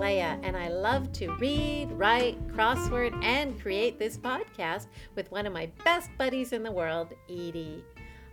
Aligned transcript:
Leah, 0.00 0.40
and 0.42 0.56
I 0.56 0.68
love 0.68 1.12
to 1.12 1.30
read, 1.34 1.92
write, 1.92 2.48
crossword, 2.48 3.22
and 3.22 3.60
create 3.60 3.98
this 3.98 4.16
podcast 4.16 4.86
with 5.14 5.30
one 5.30 5.46
of 5.46 5.52
my 5.52 5.70
best 5.84 6.08
buddies 6.16 6.54
in 6.54 6.62
the 6.62 6.72
world, 6.72 7.12
Edie. 7.28 7.84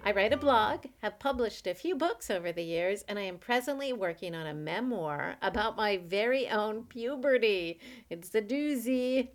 I 0.05 0.13
write 0.13 0.31
a 0.31 0.38
blog, 0.38 0.85
have 0.99 1.19
published 1.19 1.67
a 1.67 1.73
few 1.73 1.97
books 1.97 2.31
over 2.31 2.53
the 2.53 2.63
years, 2.63 3.03
and 3.10 3.19
I 3.19 3.24
am 3.24 3.38
presently 3.38 3.92
working 3.92 4.33
on 4.33 4.47
a 4.47 4.53
memoir 4.53 5.35
about 5.42 5.75
my 5.75 5.97
very 5.97 6.47
own 6.47 6.85
puberty. 6.85 7.81
It's 8.10 8.34
a 8.34 8.42
doozy. 8.42 9.28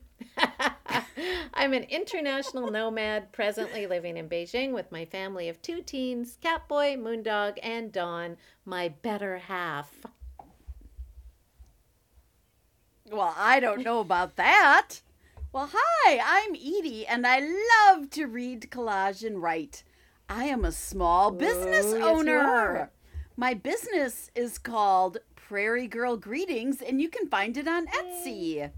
I'm 1.52 1.74
an 1.74 1.84
international 1.84 2.70
nomad, 2.70 3.30
presently 3.32 3.86
living 3.86 4.16
in 4.16 4.30
Beijing 4.30 4.72
with 4.72 4.90
my 4.90 5.04
family 5.04 5.50
of 5.50 5.60
two 5.60 5.82
teens 5.82 6.38
Catboy, 6.42 6.96
Moondog, 6.96 7.58
and 7.62 7.92
Dawn, 7.92 8.38
my 8.64 8.88
better 8.88 9.36
half. 9.36 10.06
Well, 13.12 13.34
I 13.36 13.60
don't 13.60 13.84
know 13.84 14.00
about 14.00 14.36
that. 14.36 15.02
Well, 15.52 15.68
hi, 15.70 16.18
I'm 16.24 16.54
Edie, 16.54 17.06
and 17.06 17.26
I 17.26 17.40
love 17.40 18.08
to 18.12 18.24
read, 18.24 18.70
collage, 18.70 19.22
and 19.22 19.42
write. 19.42 19.82
I 20.30 20.44
am 20.44 20.64
a 20.64 20.72
small 20.72 21.30
business 21.30 21.92
Ooh, 21.92 21.98
yes, 21.98 22.06
owner. 22.06 22.90
My 23.36 23.52
business 23.52 24.30
is 24.34 24.56
called 24.56 25.18
Prairie 25.36 25.88
Girl 25.88 26.16
Greetings, 26.16 26.80
and 26.80 27.02
you 27.02 27.10
can 27.10 27.28
find 27.28 27.58
it 27.58 27.68
on 27.68 27.86
Etsy. 27.88 28.70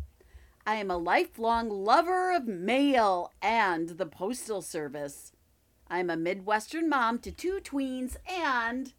I 0.67 0.75
am 0.75 0.91
a 0.91 0.97
lifelong 0.99 1.71
lover 1.71 2.33
of 2.33 2.49
mail 2.49 3.31
and 3.41 3.91
the 3.91 4.07
postal 4.07 4.63
service. 4.63 5.31
I'm 5.89 6.11
a 6.11 6.17
Midwestern 6.17 6.89
mom 6.89 7.21
to 7.21 7.31
two 7.31 7.61
tweens 7.63 8.17
and. 8.29 8.95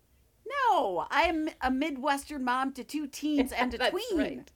No, 0.72 1.08
I'm 1.10 1.50
a 1.60 1.72
Midwestern 1.72 2.46
mom 2.46 2.72
to 2.74 2.86
two 2.86 3.08
teens 3.08 3.52
and 3.52 3.74
a 3.74 3.78
tween. 3.90 4.18
right. 4.18 4.52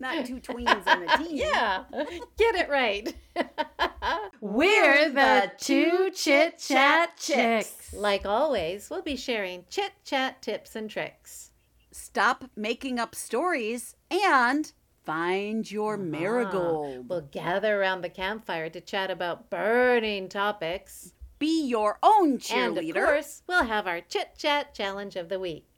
Not 0.00 0.24
two 0.24 0.36
tweens 0.40 0.82
and 0.86 1.08
a 1.08 1.18
teen. 1.18 1.36
Yeah, 1.36 1.84
get 2.36 2.54
it 2.54 2.68
right. 2.68 3.14
We're 4.40 5.10
the 5.10 5.52
two 5.58 6.10
chit 6.14 6.58
chat 6.58 7.18
chicks. 7.18 7.92
Like 7.92 8.24
always, 8.24 8.88
we'll 8.90 9.02
be 9.02 9.16
sharing 9.16 9.64
chit 9.68 9.92
chat 10.04 10.40
tips 10.40 10.74
and 10.74 10.88
tricks. 10.88 11.50
Stop 11.92 12.44
making 12.56 12.98
up 12.98 13.14
stories 13.14 13.94
and 14.10 14.72
find 15.04 15.70
your 15.70 15.94
uh-huh. 15.94 16.02
marigold. 16.02 17.08
We'll 17.08 17.20
gather 17.20 17.80
around 17.80 18.00
the 18.00 18.08
campfire 18.08 18.70
to 18.70 18.80
chat 18.80 19.10
about 19.10 19.50
burning 19.50 20.28
topics. 20.28 21.12
Be 21.38 21.66
your 21.66 21.98
own 22.02 22.38
cheerleader. 22.38 22.78
And 22.78 22.88
of 22.90 22.94
course, 22.94 23.42
we'll 23.46 23.64
have 23.64 23.86
our 23.86 24.00
chit 24.00 24.36
chat 24.38 24.74
challenge 24.74 25.16
of 25.16 25.28
the 25.28 25.40
week. 25.40 25.69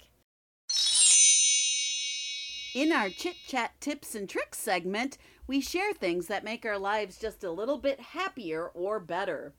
In 2.74 2.90
our 2.90 3.10
chit 3.10 3.36
chat 3.46 3.78
tips 3.80 4.14
and 4.14 4.26
tricks 4.26 4.58
segment, 4.58 5.18
we 5.46 5.60
share 5.60 5.92
things 5.92 6.28
that 6.28 6.42
make 6.42 6.64
our 6.64 6.78
lives 6.78 7.18
just 7.18 7.44
a 7.44 7.50
little 7.50 7.76
bit 7.76 8.00
happier 8.00 8.68
or 8.68 8.98
better. 8.98 9.52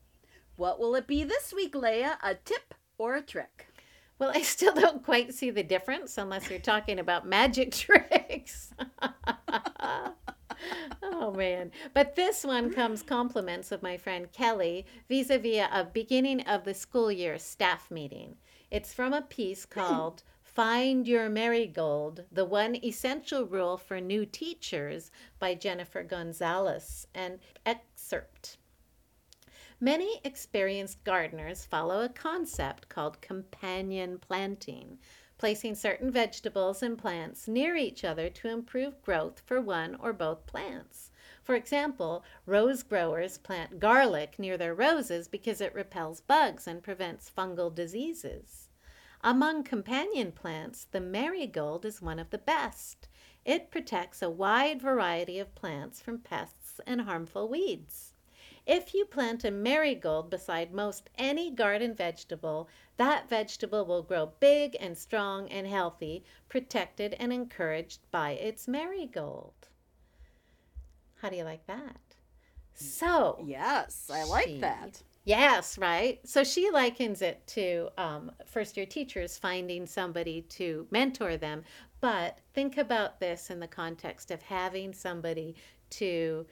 What 0.56 0.80
will 0.80 0.96
it 0.96 1.06
be 1.06 1.22
this 1.22 1.54
week, 1.54 1.74
Leia? 1.74 2.16
A 2.24 2.34
tip 2.34 2.74
or 2.98 3.14
a 3.14 3.22
trick? 3.22 3.68
Well, 4.18 4.32
I 4.34 4.42
still 4.42 4.74
don't 4.74 5.04
quite 5.04 5.32
see 5.32 5.50
the 5.50 5.62
difference 5.62 6.18
unless 6.18 6.50
you're 6.50 6.58
talking 6.58 6.98
about 6.98 7.24
magic 7.24 7.70
tricks. 7.76 8.74
oh 11.02 11.32
man. 11.36 11.70
But 11.92 12.16
this 12.16 12.42
one 12.42 12.72
comes 12.72 13.04
compliments 13.04 13.70
of 13.70 13.80
my 13.82 13.96
friend 13.96 14.32
Kelly 14.32 14.86
vis-a-vis 15.08 15.68
a 15.70 15.84
beginning 15.84 16.40
of 16.42 16.64
the 16.64 16.74
school 16.74 17.12
year 17.12 17.38
staff 17.38 17.92
meeting. 17.92 18.38
It's 18.72 18.92
from 18.92 19.12
a 19.12 19.22
piece 19.22 19.66
hmm. 19.66 19.78
called 19.78 20.24
Find 20.54 21.08
Your 21.08 21.28
Marigold, 21.28 22.26
the 22.30 22.44
one 22.44 22.76
essential 22.76 23.44
rule 23.44 23.76
for 23.76 24.00
new 24.00 24.24
teachers 24.24 25.10
by 25.40 25.56
Jennifer 25.56 26.04
Gonzalez. 26.04 27.08
An 27.12 27.40
excerpt. 27.66 28.56
Many 29.80 30.20
experienced 30.22 31.02
gardeners 31.02 31.64
follow 31.64 32.02
a 32.02 32.08
concept 32.08 32.88
called 32.88 33.20
companion 33.20 34.16
planting, 34.20 35.00
placing 35.38 35.74
certain 35.74 36.12
vegetables 36.12 36.84
and 36.84 36.96
plants 36.96 37.48
near 37.48 37.74
each 37.74 38.04
other 38.04 38.30
to 38.30 38.48
improve 38.48 39.02
growth 39.02 39.42
for 39.44 39.60
one 39.60 39.96
or 39.96 40.12
both 40.12 40.46
plants. 40.46 41.10
For 41.42 41.56
example, 41.56 42.22
rose 42.46 42.84
growers 42.84 43.38
plant 43.38 43.80
garlic 43.80 44.38
near 44.38 44.56
their 44.56 44.72
roses 44.72 45.26
because 45.26 45.60
it 45.60 45.74
repels 45.74 46.20
bugs 46.20 46.68
and 46.68 46.80
prevents 46.80 47.28
fungal 47.28 47.74
diseases. 47.74 48.68
Among 49.26 49.64
companion 49.64 50.32
plants, 50.32 50.84
the 50.84 51.00
marigold 51.00 51.86
is 51.86 52.02
one 52.02 52.18
of 52.18 52.28
the 52.28 52.36
best. 52.36 53.08
It 53.46 53.70
protects 53.70 54.20
a 54.20 54.28
wide 54.28 54.82
variety 54.82 55.38
of 55.38 55.54
plants 55.54 55.98
from 55.98 56.18
pests 56.18 56.78
and 56.86 57.00
harmful 57.00 57.48
weeds. 57.48 58.12
If 58.66 58.92
you 58.92 59.06
plant 59.06 59.42
a 59.42 59.50
marigold 59.50 60.28
beside 60.28 60.74
most 60.74 61.08
any 61.16 61.50
garden 61.50 61.94
vegetable, 61.94 62.68
that 62.98 63.26
vegetable 63.30 63.86
will 63.86 64.02
grow 64.02 64.26
big 64.40 64.76
and 64.78 64.96
strong 64.96 65.48
and 65.48 65.66
healthy, 65.66 66.22
protected 66.50 67.14
and 67.14 67.32
encouraged 67.32 68.00
by 68.10 68.32
its 68.32 68.68
marigold. 68.68 69.54
How 71.16 71.30
do 71.30 71.36
you 71.36 71.44
like 71.44 71.66
that? 71.66 72.00
So, 72.74 73.42
Yes, 73.42 74.10
I 74.12 74.24
like 74.24 74.48
She- 74.48 74.60
that. 74.60 75.02
Yes, 75.24 75.78
right. 75.78 76.20
So 76.28 76.44
she 76.44 76.70
likens 76.70 77.22
it 77.22 77.46
to 77.48 77.88
um, 77.96 78.30
first 78.46 78.76
year 78.76 78.84
teachers 78.86 79.38
finding 79.38 79.86
somebody 79.86 80.42
to 80.50 80.86
mentor 80.90 81.36
them. 81.38 81.64
But 82.00 82.38
think 82.52 82.76
about 82.76 83.20
this 83.20 83.48
in 83.50 83.58
the 83.60 83.66
context 83.66 84.30
of 84.30 84.42
having 84.42 84.92
somebody 84.92 85.56
to 85.90 86.46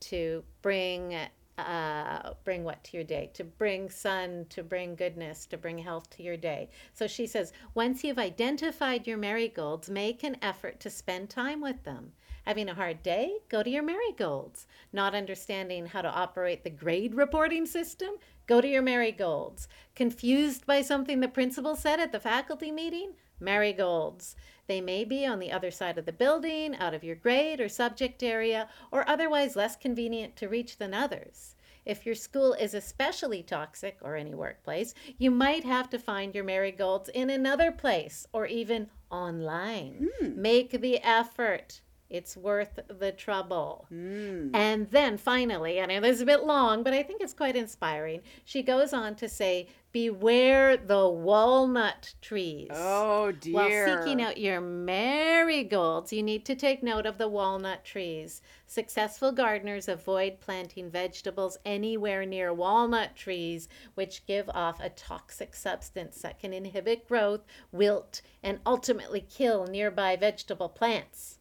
to 0.00 0.44
bring 0.62 1.16
uh, 1.58 2.34
bring 2.44 2.64
what 2.64 2.82
to 2.84 2.96
your 2.96 3.04
day 3.04 3.30
to 3.34 3.44
bring 3.44 3.90
sun 3.90 4.46
to 4.50 4.62
bring 4.62 4.94
goodness 4.96 5.46
to 5.46 5.56
bring 5.58 5.78
health 5.78 6.08
to 6.10 6.22
your 6.22 6.36
day 6.36 6.70
so 6.94 7.06
she 7.08 7.26
says 7.26 7.52
once 7.74 8.04
you've 8.04 8.18
identified 8.18 9.06
your 9.06 9.18
marigolds 9.18 9.90
make 9.90 10.22
an 10.22 10.36
effort 10.42 10.80
to 10.80 10.90
spend 10.90 11.28
time 11.30 11.60
with 11.60 11.82
them 11.84 12.12
having 12.48 12.68
a 12.68 12.74
hard 12.74 13.02
day 13.02 13.36
go 13.50 13.62
to 13.62 13.68
your 13.68 13.82
marigolds 13.82 14.66
not 14.92 15.14
understanding 15.14 15.84
how 15.84 16.00
to 16.00 16.08
operate 16.08 16.64
the 16.64 16.70
grade 16.70 17.14
reporting 17.14 17.66
system 17.66 18.08
go 18.46 18.60
to 18.60 18.68
your 18.68 18.82
marigolds 18.82 19.68
confused 19.94 20.64
by 20.64 20.80
something 20.80 21.20
the 21.20 21.28
principal 21.28 21.76
said 21.76 22.00
at 22.00 22.10
the 22.10 22.18
faculty 22.18 22.72
meeting 22.72 23.12
marigolds 23.38 24.34
they 24.66 24.80
may 24.82 25.04
be 25.04 25.24
on 25.24 25.38
the 25.38 25.50
other 25.50 25.70
side 25.70 25.96
of 25.96 26.04
the 26.04 26.12
building, 26.12 26.76
out 26.76 26.92
of 26.92 27.02
your 27.02 27.16
grade 27.16 27.58
or 27.58 27.70
subject 27.70 28.22
area, 28.22 28.68
or 28.92 29.08
otherwise 29.08 29.56
less 29.56 29.74
convenient 29.74 30.36
to 30.36 30.48
reach 30.48 30.76
than 30.76 30.92
others. 30.92 31.56
If 31.86 32.04
your 32.04 32.14
school 32.14 32.52
is 32.52 32.74
especially 32.74 33.42
toxic, 33.42 33.96
or 34.02 34.14
any 34.14 34.34
workplace, 34.34 34.92
you 35.16 35.30
might 35.30 35.64
have 35.64 35.88
to 35.88 35.98
find 35.98 36.34
your 36.34 36.44
marigolds 36.44 37.08
in 37.08 37.30
another 37.30 37.72
place 37.72 38.26
or 38.30 38.44
even 38.46 38.90
online. 39.10 40.10
Hmm. 40.20 40.42
Make 40.42 40.82
the 40.82 40.98
effort. 41.02 41.80
It's 42.10 42.36
worth 42.36 42.78
the 42.88 43.12
trouble. 43.12 43.86
Mm. 43.92 44.50
And 44.54 44.90
then 44.90 45.18
finally, 45.18 45.78
and 45.78 45.92
it 45.92 46.04
is 46.04 46.22
a 46.22 46.26
bit 46.26 46.44
long, 46.44 46.82
but 46.82 46.94
I 46.94 47.02
think 47.02 47.20
it's 47.20 47.34
quite 47.34 47.54
inspiring, 47.54 48.22
she 48.44 48.62
goes 48.62 48.94
on 48.94 49.14
to 49.16 49.28
say, 49.28 49.68
Beware 49.90 50.76
the 50.76 51.08
walnut 51.08 52.14
trees. 52.20 52.68
Oh 52.72 53.32
dear. 53.32 53.54
While 53.54 54.02
seeking 54.02 54.20
out 54.20 54.36
your 54.36 54.60
marigolds, 54.60 56.12
you 56.12 56.22
need 56.22 56.44
to 56.44 56.54
take 56.54 56.82
note 56.82 57.06
of 57.06 57.16
the 57.16 57.28
walnut 57.28 57.84
trees. 57.84 58.42
Successful 58.66 59.32
gardeners 59.32 59.88
avoid 59.88 60.40
planting 60.40 60.90
vegetables 60.90 61.56
anywhere 61.64 62.26
near 62.26 62.52
walnut 62.52 63.16
trees, 63.16 63.66
which 63.94 64.26
give 64.26 64.50
off 64.50 64.78
a 64.78 64.90
toxic 64.90 65.54
substance 65.54 66.20
that 66.20 66.38
can 66.38 66.52
inhibit 66.52 67.08
growth, 67.08 67.46
wilt, 67.72 68.20
and 68.42 68.60
ultimately 68.66 69.22
kill 69.22 69.66
nearby 69.66 70.16
vegetable 70.16 70.68
plants. 70.68 71.37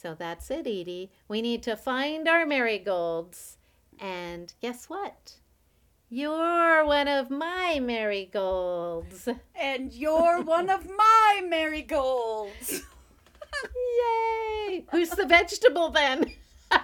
So 0.00 0.14
that's 0.14 0.50
it, 0.50 0.66
Edie. 0.66 1.10
We 1.28 1.42
need 1.42 1.62
to 1.64 1.76
find 1.76 2.26
our 2.26 2.46
marigolds. 2.46 3.58
And 3.98 4.50
guess 4.62 4.86
what? 4.86 5.34
You're 6.08 6.86
one 6.86 7.06
of 7.06 7.30
my 7.30 7.80
marigolds. 7.82 9.28
And 9.54 9.92
you're 9.92 10.40
one 10.40 10.70
of 10.70 10.88
my 10.88 11.42
marigolds. 11.46 12.82
Yay! 13.62 14.86
Who's 14.90 15.10
the 15.10 15.26
vegetable 15.26 15.90
then? 15.90 16.24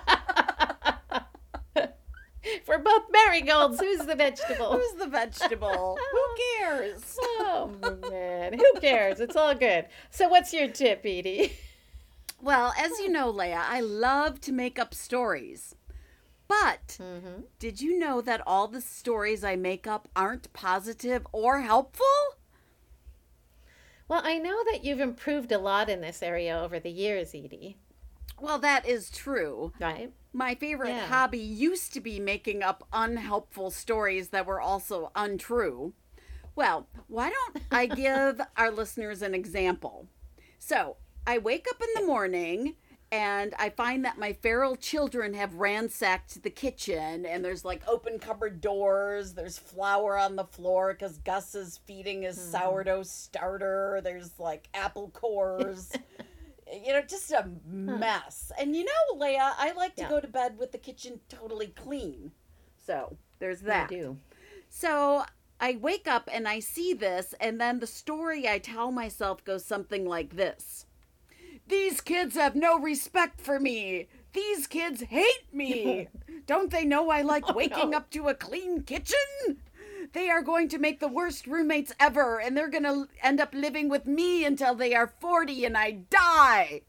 We're 2.69 2.78
both 2.78 3.04
marigolds. 3.10 3.80
Who's 3.80 4.04
the 4.04 4.14
vegetable? 4.14 4.72
Who's 4.72 4.92
the 4.98 5.08
vegetable? 5.08 5.98
Who 6.12 6.22
cares? 6.58 7.19
Oh 7.22 7.70
man, 8.10 8.52
who 8.52 8.80
cares? 8.80 9.20
It's 9.20 9.36
all 9.36 9.54
good. 9.54 9.86
So, 10.10 10.28
what's 10.28 10.52
your 10.52 10.69
tip, 10.69 11.00
Edie? 11.04 11.56
Well, 12.46 12.72
as 12.78 13.00
you 13.00 13.08
know, 13.08 13.32
Leia, 13.32 13.56
I 13.66 13.81
love 13.81 14.40
to 14.43 14.52
make 14.52 14.78
up 14.78 14.94
stories. 14.94 15.75
But 16.46 17.00
Mm-hmm. 17.02 17.40
did 17.58 17.81
you 17.81 17.98
know 17.98 18.20
that 18.20 18.40
all 18.46 18.69
the 18.69 18.81
stories 18.81 19.43
I 19.43 19.56
make 19.56 19.88
up 19.88 20.06
aren't 20.14 20.52
positive 20.52 21.26
or 21.32 21.62
helpful? 21.62 22.06
Well, 24.06 24.20
I 24.25 24.38
know 24.38 24.62
that 24.70 24.84
you've 24.84 25.00
improved 25.00 25.50
a 25.50 25.58
lot 25.58 25.88
in 25.88 26.00
this 26.00 26.22
area 26.22 26.56
over 26.56 26.78
the 26.78 26.88
years, 26.90 27.34
Edie. 27.34 27.78
Well, 28.40 28.60
that 28.60 28.87
is 28.87 29.10
true. 29.10 29.72
right? 29.81 30.12
My 30.32 30.54
favorite 30.54 30.90
Yeah. 30.90 31.06
hobby 31.08 31.38
used 31.40 31.93
to 31.94 32.00
be 32.00 32.20
making 32.20 32.62
up 32.62 32.87
unhelpful 32.93 33.72
stories 33.72 34.28
that 34.28 34.46
were 34.46 34.60
also 34.60 35.10
untrue. 35.16 35.94
Well, 36.54 36.87
why 37.08 37.31
don't 37.31 37.56
I 37.72 37.87
give 38.04 38.40
our 38.56 38.70
listeners 38.70 39.20
an 39.20 39.34
example? 39.34 40.06
So, 40.60 40.96
I 41.26 41.38
wake 41.38 41.67
up 41.69 41.82
in 41.82 41.88
the 42.00 42.06
morning 42.06 42.76
and 43.11 43.55
I 43.58 43.70
find 43.70 44.05
that 44.05 44.19
my 44.19 44.32
feral 44.32 44.76
children 44.76 45.34
have 45.34 45.55
ransacked 45.55 46.43
the 46.43 46.50
kitchen 46.50 47.26
and 47.26 47.44
there's 47.44 47.64
like 47.64 47.82
open 47.88 48.19
cupboard 48.19 48.61
doors, 48.61 49.34
there's 49.34 49.58
flour 49.58 50.17
on 50.17 50.37
the 50.37 50.44
floor 50.44 50.93
because 50.93 51.19
Gus 51.19 51.55
is 51.55 51.81
feeding 51.87 52.23
his 52.23 52.38
mm-hmm. 52.38 52.50
sourdough 52.52 53.02
starter, 53.05 54.00
there's 54.02 54.38
like 54.38 54.69
apple 54.75 55.11
cores. 55.11 55.93
you 56.73 56.93
know, 56.93 57.02
just 57.02 57.31
a 57.31 57.49
mess. 57.69 58.50
And 58.58 58.75
you 58.75 58.84
know, 58.84 59.19
Leia, 59.20 59.52
I 59.56 59.72
like 59.72 59.94
to 59.96 60.02
Yeah. 60.02 60.11
go 60.11 60.20
to 60.20 60.29
bed 60.29 60.58
with 60.58 60.72
the 60.72 60.79
kitchen 60.79 61.20
totally 61.29 61.69
clean. 61.69 62.32
So 62.87 63.17
there's 63.38 63.61
that. 63.62 63.90
I 63.90 63.94
do. 63.94 64.19
So 64.69 65.25
I 65.61 65.79
wake 65.81 66.06
up 66.08 66.29
and 66.32 66.46
I 66.46 66.61
see 66.61 66.93
this, 66.93 67.34
and 67.40 67.61
then 67.61 67.79
the 67.79 67.87
story 67.87 68.49
I 68.49 68.58
tell 68.58 68.93
myself 68.93 69.44
goes 69.44 69.64
something 69.64 70.05
like 70.05 70.37
this 70.37 70.87
These 71.68 72.00
kids 72.00 72.36
have 72.36 72.54
no 72.54 72.78
respect 72.78 73.40
for 73.40 73.58
me. 73.58 74.08
These 74.32 74.66
kids 74.66 75.02
hate 75.02 75.52
me. 75.52 76.08
Don't 76.46 76.70
they 76.70 76.84
know 76.84 77.10
I 77.10 77.22
like 77.22 77.44
oh, 77.48 77.54
waking 77.54 77.90
no. 77.90 77.96
up 77.98 78.10
to 78.10 78.28
a 78.28 78.34
clean 78.34 78.82
kitchen? 78.82 79.58
They 80.12 80.30
are 80.30 80.42
going 80.42 80.68
to 80.68 80.78
make 80.78 81.00
the 81.00 81.08
worst 81.08 81.46
roommates 81.46 81.92
ever, 81.98 82.40
and 82.40 82.56
they're 82.56 82.68
going 82.68 82.84
to 82.84 83.08
end 83.22 83.40
up 83.40 83.52
living 83.52 83.88
with 83.88 84.06
me 84.06 84.44
until 84.44 84.74
they 84.74 84.94
are 84.94 85.12
40 85.20 85.64
and 85.64 85.76
I 85.76 85.90
die. 85.90 86.82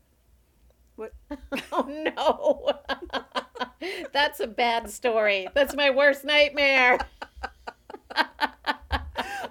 What? 0.95 1.13
Oh 1.71 1.83
no. 2.17 2.71
That's 4.13 4.39
a 4.39 4.47
bad 4.47 4.89
story. 4.89 5.47
That's 5.53 5.75
my 5.75 5.89
worst 5.89 6.23
nightmare. 6.23 6.99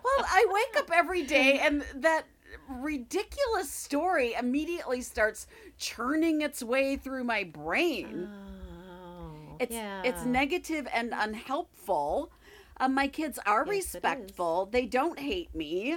Well, 0.06 0.24
I 0.28 0.46
wake 0.48 0.82
up 0.82 0.90
every 0.92 1.22
day 1.22 1.58
and 1.60 1.84
that 1.94 2.24
ridiculous 2.68 3.70
story 3.70 4.34
immediately 4.34 5.00
starts 5.02 5.46
churning 5.78 6.42
its 6.42 6.62
way 6.62 6.96
through 6.96 7.24
my 7.24 7.44
brain. 7.44 8.28
Oh, 8.30 9.56
It's 9.58 9.74
yeah. 9.74 10.02
it's 10.04 10.24
negative 10.24 10.86
and 10.92 11.12
unhelpful. 11.14 12.30
Um, 12.78 12.94
my 12.94 13.08
kids 13.08 13.38
are 13.46 13.64
Yes, 13.64 13.94
respectful. 13.94 14.66
They 14.66 14.86
don't 14.86 15.18
hate 15.18 15.54
me. 15.54 15.96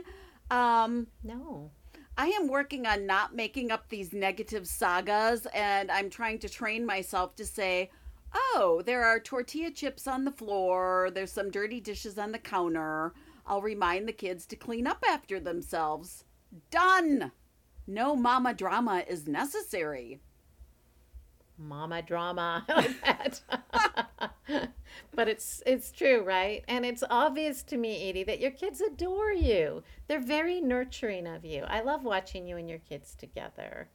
Um, 0.50 1.08
no. 1.24 1.72
I 2.18 2.28
am 2.28 2.48
working 2.48 2.86
on 2.86 3.06
not 3.06 3.36
making 3.36 3.72
up 3.72 3.90
these 3.90 4.14
negative 4.14 4.68
sagas, 4.68 5.46
and 5.54 5.90
I'm 5.92 6.10
trying 6.10 6.40
to 6.40 6.50
train 6.50 6.86
myself 6.86 7.36
to 7.38 7.46
say, 7.46 7.92
"Oh, 8.34 8.82
there 8.86 9.06
are 9.06 9.20
tortilla 9.20 9.72
chips 9.72 10.08
on 10.08 10.26
the 10.26 10.32
floor. 10.32 11.10
There's 11.14 11.32
some 11.32 11.50
dirty 11.52 11.80
dishes 11.80 12.18
on 12.18 12.32
the 12.32 12.40
counter. 12.40 13.14
I'll 13.46 13.62
remind 13.62 14.08
the 14.08 14.14
kids 14.14 14.46
to 14.48 14.56
clean 14.56 14.88
up 14.88 15.04
after 15.08 15.40
themselves." 15.40 16.26
Done. 16.72 17.32
No 17.88 18.16
mama 18.16 18.54
drama 18.54 19.04
is 19.08 19.28
necessary. 19.28 20.20
Mama 21.58 22.02
drama. 22.02 22.66
Like 22.70 23.02
that. 23.02 23.42
but 25.16 25.28
it's 25.28 25.62
it's 25.66 25.92
true, 25.92 26.24
right? 26.24 26.64
And 26.68 26.86
it's 26.86 27.04
obvious 27.10 27.64
to 27.64 27.78
me, 27.78 28.10
Edie, 28.10 28.24
that 28.24 28.40
your 28.40 28.52
kids 28.52 28.82
adore 28.82 29.32
you. 29.32 29.84
They're 30.08 30.22
very 30.22 30.62
nurturing 30.62 31.28
of 31.28 31.44
you. 31.44 31.64
I 31.68 31.82
love 31.82 32.04
watching 32.04 32.48
you 32.48 32.58
and 32.58 32.70
your 32.70 32.80
kids 32.80 33.16
together. 33.16 33.90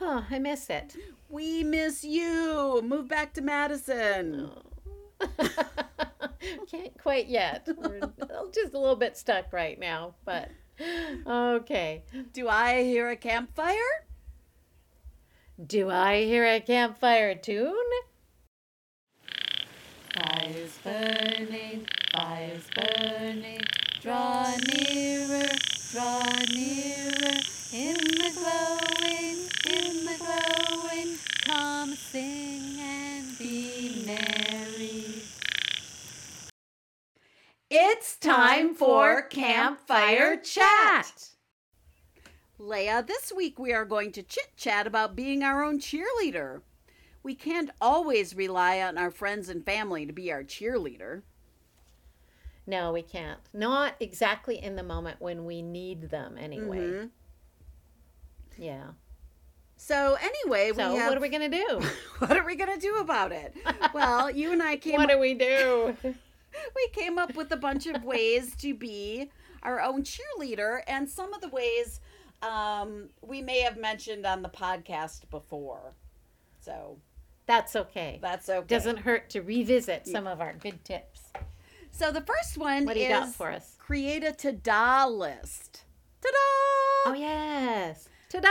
Oh, 0.00 0.24
I 0.30 0.38
miss 0.38 0.70
it. 0.70 0.96
We 1.28 1.64
miss 1.64 2.04
you. 2.04 2.80
Move 2.84 3.08
back 3.08 3.34
to 3.34 3.40
Madison. 3.40 4.50
Oh. 4.50 4.68
Can't 6.70 6.96
quite 7.02 7.26
yet. 7.26 7.68
We're 7.76 8.00
just 8.52 8.74
a 8.74 8.78
little 8.78 8.96
bit 8.96 9.16
stuck 9.16 9.52
right 9.52 9.78
now, 9.78 10.14
but 10.24 10.50
okay. 11.26 12.02
Do 12.32 12.48
I 12.48 12.82
hear 12.82 13.08
a 13.08 13.16
campfire? 13.16 14.06
Do 15.64 15.90
I 15.90 16.24
hear 16.24 16.46
a 16.46 16.60
campfire 16.60 17.34
tune? 17.34 17.74
Fires 20.14 20.78
burning, 20.84 21.86
fires 22.12 22.68
burning, 22.74 23.60
draw 24.00 24.54
nearer, 24.72 25.48
draw 25.92 26.22
nearer, 26.54 27.38
in 27.72 27.96
the 27.96 28.32
glowing, 28.34 29.48
in 29.66 30.06
the 30.06 30.16
glowing, 30.18 31.18
come 31.44 31.94
sing 31.94 32.78
and 32.80 33.38
be 33.38 34.04
merry. 34.06 35.22
It's 37.70 38.16
time 38.16 38.74
for 38.74 39.22
Campfire 39.22 40.36
Chat. 40.38 41.30
Leia, 42.58 43.06
this 43.06 43.30
week 43.34 43.58
we 43.58 43.72
are 43.72 43.84
going 43.84 44.10
to 44.12 44.22
chit 44.22 44.56
chat 44.56 44.86
about 44.86 45.14
being 45.14 45.42
our 45.42 45.62
own 45.62 45.78
cheerleader. 45.78 46.62
We 47.22 47.34
can't 47.34 47.70
always 47.80 48.34
rely 48.34 48.80
on 48.80 48.96
our 48.96 49.10
friends 49.10 49.48
and 49.50 49.64
family 49.64 50.06
to 50.06 50.12
be 50.12 50.32
our 50.32 50.42
cheerleader. 50.42 51.22
No, 52.66 52.92
we 52.92 53.02
can't. 53.02 53.40
Not 53.52 53.94
exactly 54.00 54.62
in 54.62 54.76
the 54.76 54.82
moment 54.82 55.20
when 55.20 55.44
we 55.44 55.60
need 55.62 56.10
them, 56.10 56.36
anyway. 56.38 56.78
Mhm. 56.78 57.10
Yeah. 58.56 58.88
So, 59.76 60.16
anyway, 60.20 60.72
So, 60.74 60.92
we 60.92 60.98
have, 60.98 61.08
what 61.10 61.18
are 61.18 61.20
we 61.20 61.28
going 61.28 61.50
to 61.50 61.56
do? 61.66 61.80
what 62.18 62.36
are 62.36 62.44
we 62.44 62.56
going 62.56 62.74
to 62.74 62.80
do 62.80 62.96
about 62.96 63.30
it? 63.32 63.54
Well, 63.92 64.30
you 64.30 64.52
and 64.52 64.62
I 64.62 64.76
came 64.78 64.96
what 64.96 65.08
do 65.10 65.18
we 65.18 65.34
do? 65.34 65.96
we 66.76 66.88
came 66.92 67.18
up 67.18 67.34
with 67.36 67.50
a 67.52 67.56
bunch 67.56 67.86
of 67.86 68.04
ways 68.04 68.54
to 68.56 68.74
be 68.74 69.30
our 69.62 69.80
own 69.80 70.02
cheerleader 70.02 70.80
and 70.86 71.08
some 71.08 71.32
of 71.34 71.40
the 71.40 71.48
ways 71.48 72.00
um, 72.42 73.08
we 73.22 73.42
may 73.42 73.60
have 73.60 73.76
mentioned 73.76 74.24
on 74.24 74.42
the 74.42 74.48
podcast 74.48 75.28
before 75.30 75.94
so 76.60 76.98
That's 77.46 77.74
okay. 77.74 78.18
that's 78.22 78.48
okay 78.48 78.66
Doesn't 78.66 78.98
hurt 78.98 79.30
to 79.30 79.40
revisit 79.42 80.06
some 80.06 80.26
of 80.26 80.40
our 80.40 80.52
good 80.54 80.84
tips. 80.84 81.20
so 81.90 82.12
the 82.12 82.20
first 82.20 82.56
one 82.58 82.84
What 82.84 82.94
do 82.94 83.00
you 83.00 83.06
is 83.06 83.12
got 83.12 83.34
for 83.34 83.50
us? 83.50 83.74
create 83.78 84.22
a 84.24 84.32
to-da 84.32 85.06
list 85.06 85.82
ta-da 86.22 87.10
Oh, 87.10 87.14
yes. 87.16 88.08
Ta 88.28 88.40
da! 88.40 88.48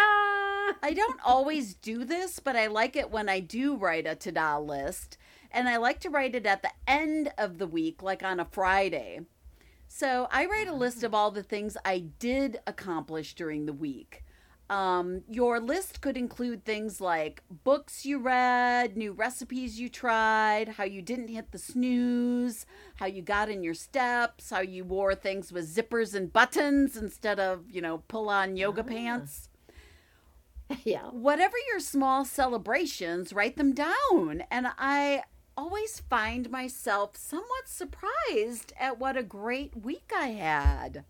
I 0.82 0.94
don't 0.96 1.20
always 1.24 1.75
do 1.75 2.04
this, 2.06 2.39
but 2.39 2.56
I 2.56 2.68
like 2.68 2.96
it 2.96 3.12
when 3.12 3.30
I 3.30 3.39
do 3.42 3.75
write 3.75 4.08
a 4.08 4.16
to 4.16 4.32
da 4.32 4.58
list. 4.58 5.18
And 5.51 5.68
I 5.68 5.77
like 5.77 6.00
to 6.01 6.10
write 6.10 6.36
it 6.36 6.46
at 6.46 6.62
the 6.62 6.72
end 6.88 7.32
of 7.38 7.58
the 7.58 7.68
week, 7.68 8.01
like 8.04 8.24
on 8.24 8.39
a 8.39 8.46
Friday. 8.46 9.22
So 9.88 10.27
I 10.32 10.46
write 10.46 10.68
a 10.68 10.74
list 10.74 11.04
of 11.04 11.13
all 11.13 11.32
the 11.32 11.44
things 11.44 11.77
I 11.86 12.00
did 12.20 12.60
accomplish 12.68 13.34
during 13.36 13.66
the 13.66 13.74
week. 13.74 14.24
Um, 14.70 15.24
your 15.30 15.62
list 15.62 16.01
could 16.01 16.18
include 16.18 16.66
things 16.66 17.00
like 17.00 17.42
books 17.63 18.06
you 18.06 18.20
read, 18.20 18.98
new 18.98 19.13
recipes 19.13 19.80
you 19.80 19.88
tried, 19.88 20.68
how 20.68 20.84
you 20.84 21.01
didn't 21.01 21.30
hit 21.30 21.51
the 21.51 21.58
snooze, 21.58 22.66
how 22.98 23.06
you 23.06 23.22
got 23.22 23.48
in 23.48 23.63
your 23.63 23.74
steps, 23.74 24.50
how 24.50 24.60
you 24.60 24.84
wore 24.84 25.16
things 25.16 25.54
with 25.54 25.74
zippers 25.74 26.13
and 26.13 26.34
buttons 26.34 26.98
instead 26.98 27.39
of, 27.39 27.63
you 27.72 27.80
know, 27.82 28.00
pull 28.10 28.27
on 28.27 28.58
yoga 28.58 28.84
pants 28.84 29.48
Yeah. 30.84 31.08
whatever 31.12 31.56
your 31.70 31.80
small 31.80 32.25
celebrations, 32.25 33.32
write 33.32 33.56
them 33.56 33.74
down. 33.74 34.44
And 34.51 34.68
I 34.77 35.24
always 35.58 36.00
find 36.00 36.50
myself 36.52 37.18
somewhat 37.18 37.68
surprised 37.68 38.72
at 38.80 39.00
what 39.00 39.18
a 39.18 39.24
great 39.24 39.76
week 39.76 40.12
I 40.16 40.28
had. 40.28 41.04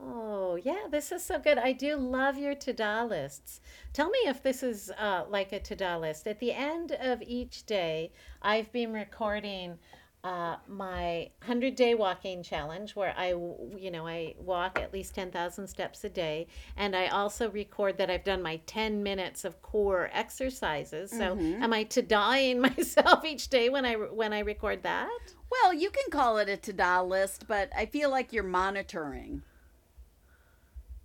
Oh, 0.00 0.56
yeah, 0.56 0.86
this 0.90 1.10
is 1.12 1.24
so 1.24 1.38
good. 1.38 1.56
I 1.56 1.72
do 1.72 1.96
love 1.96 2.36
your 2.36 2.54
to 2.56 2.72
do 2.72 3.02
lists. 3.04 3.60
Tell 3.92 4.10
me 4.10 4.18
if 4.26 4.42
this 4.42 4.62
is 4.62 4.90
uh, 4.98 5.24
like 5.28 5.52
a 5.52 5.60
to 5.60 5.74
do 5.74 5.96
list. 5.96 6.26
At 6.26 6.40
the 6.40 6.52
end 6.52 6.92
of 6.92 7.22
each 7.22 7.64
day, 7.64 8.12
I've 8.42 8.70
been 8.72 8.92
recording 8.92 9.78
uh, 10.24 10.56
my 10.66 11.28
100 11.42 11.76
day 11.76 11.94
walking 11.94 12.42
challenge 12.42 12.96
where 12.96 13.14
I, 13.16 13.28
you 13.28 13.90
know, 13.90 14.06
I 14.06 14.34
walk 14.38 14.80
at 14.80 14.90
least 14.90 15.14
10,000 15.14 15.66
steps 15.66 16.02
a 16.02 16.08
day. 16.08 16.46
And 16.78 16.96
I 16.96 17.08
also 17.08 17.50
record 17.50 17.98
that 17.98 18.10
I've 18.10 18.24
done 18.24 18.40
my 18.40 18.56
10 18.66 19.02
minutes 19.02 19.44
of 19.44 19.60
core 19.60 20.10
exercises. 20.14 21.10
So 21.10 21.36
am 21.38 21.74
I 21.74 21.84
to 21.84 22.00
dying 22.00 22.60
myself 22.76 23.24
each 23.26 23.48
day 23.48 23.68
when 23.68 23.84
I, 23.84 23.94
when 23.96 24.32
I 24.32 24.38
record 24.38 24.82
that? 24.82 25.10
Well, 25.50 25.74
you 25.74 25.90
can 25.90 26.10
call 26.10 26.38
it 26.38 26.48
a 26.48 26.56
to 26.56 26.72
do 26.72 27.02
list, 27.02 27.46
but 27.46 27.70
I 27.76 27.84
feel 27.84 28.10
like 28.10 28.32
you're 28.32 28.42
monitoring. 28.42 29.42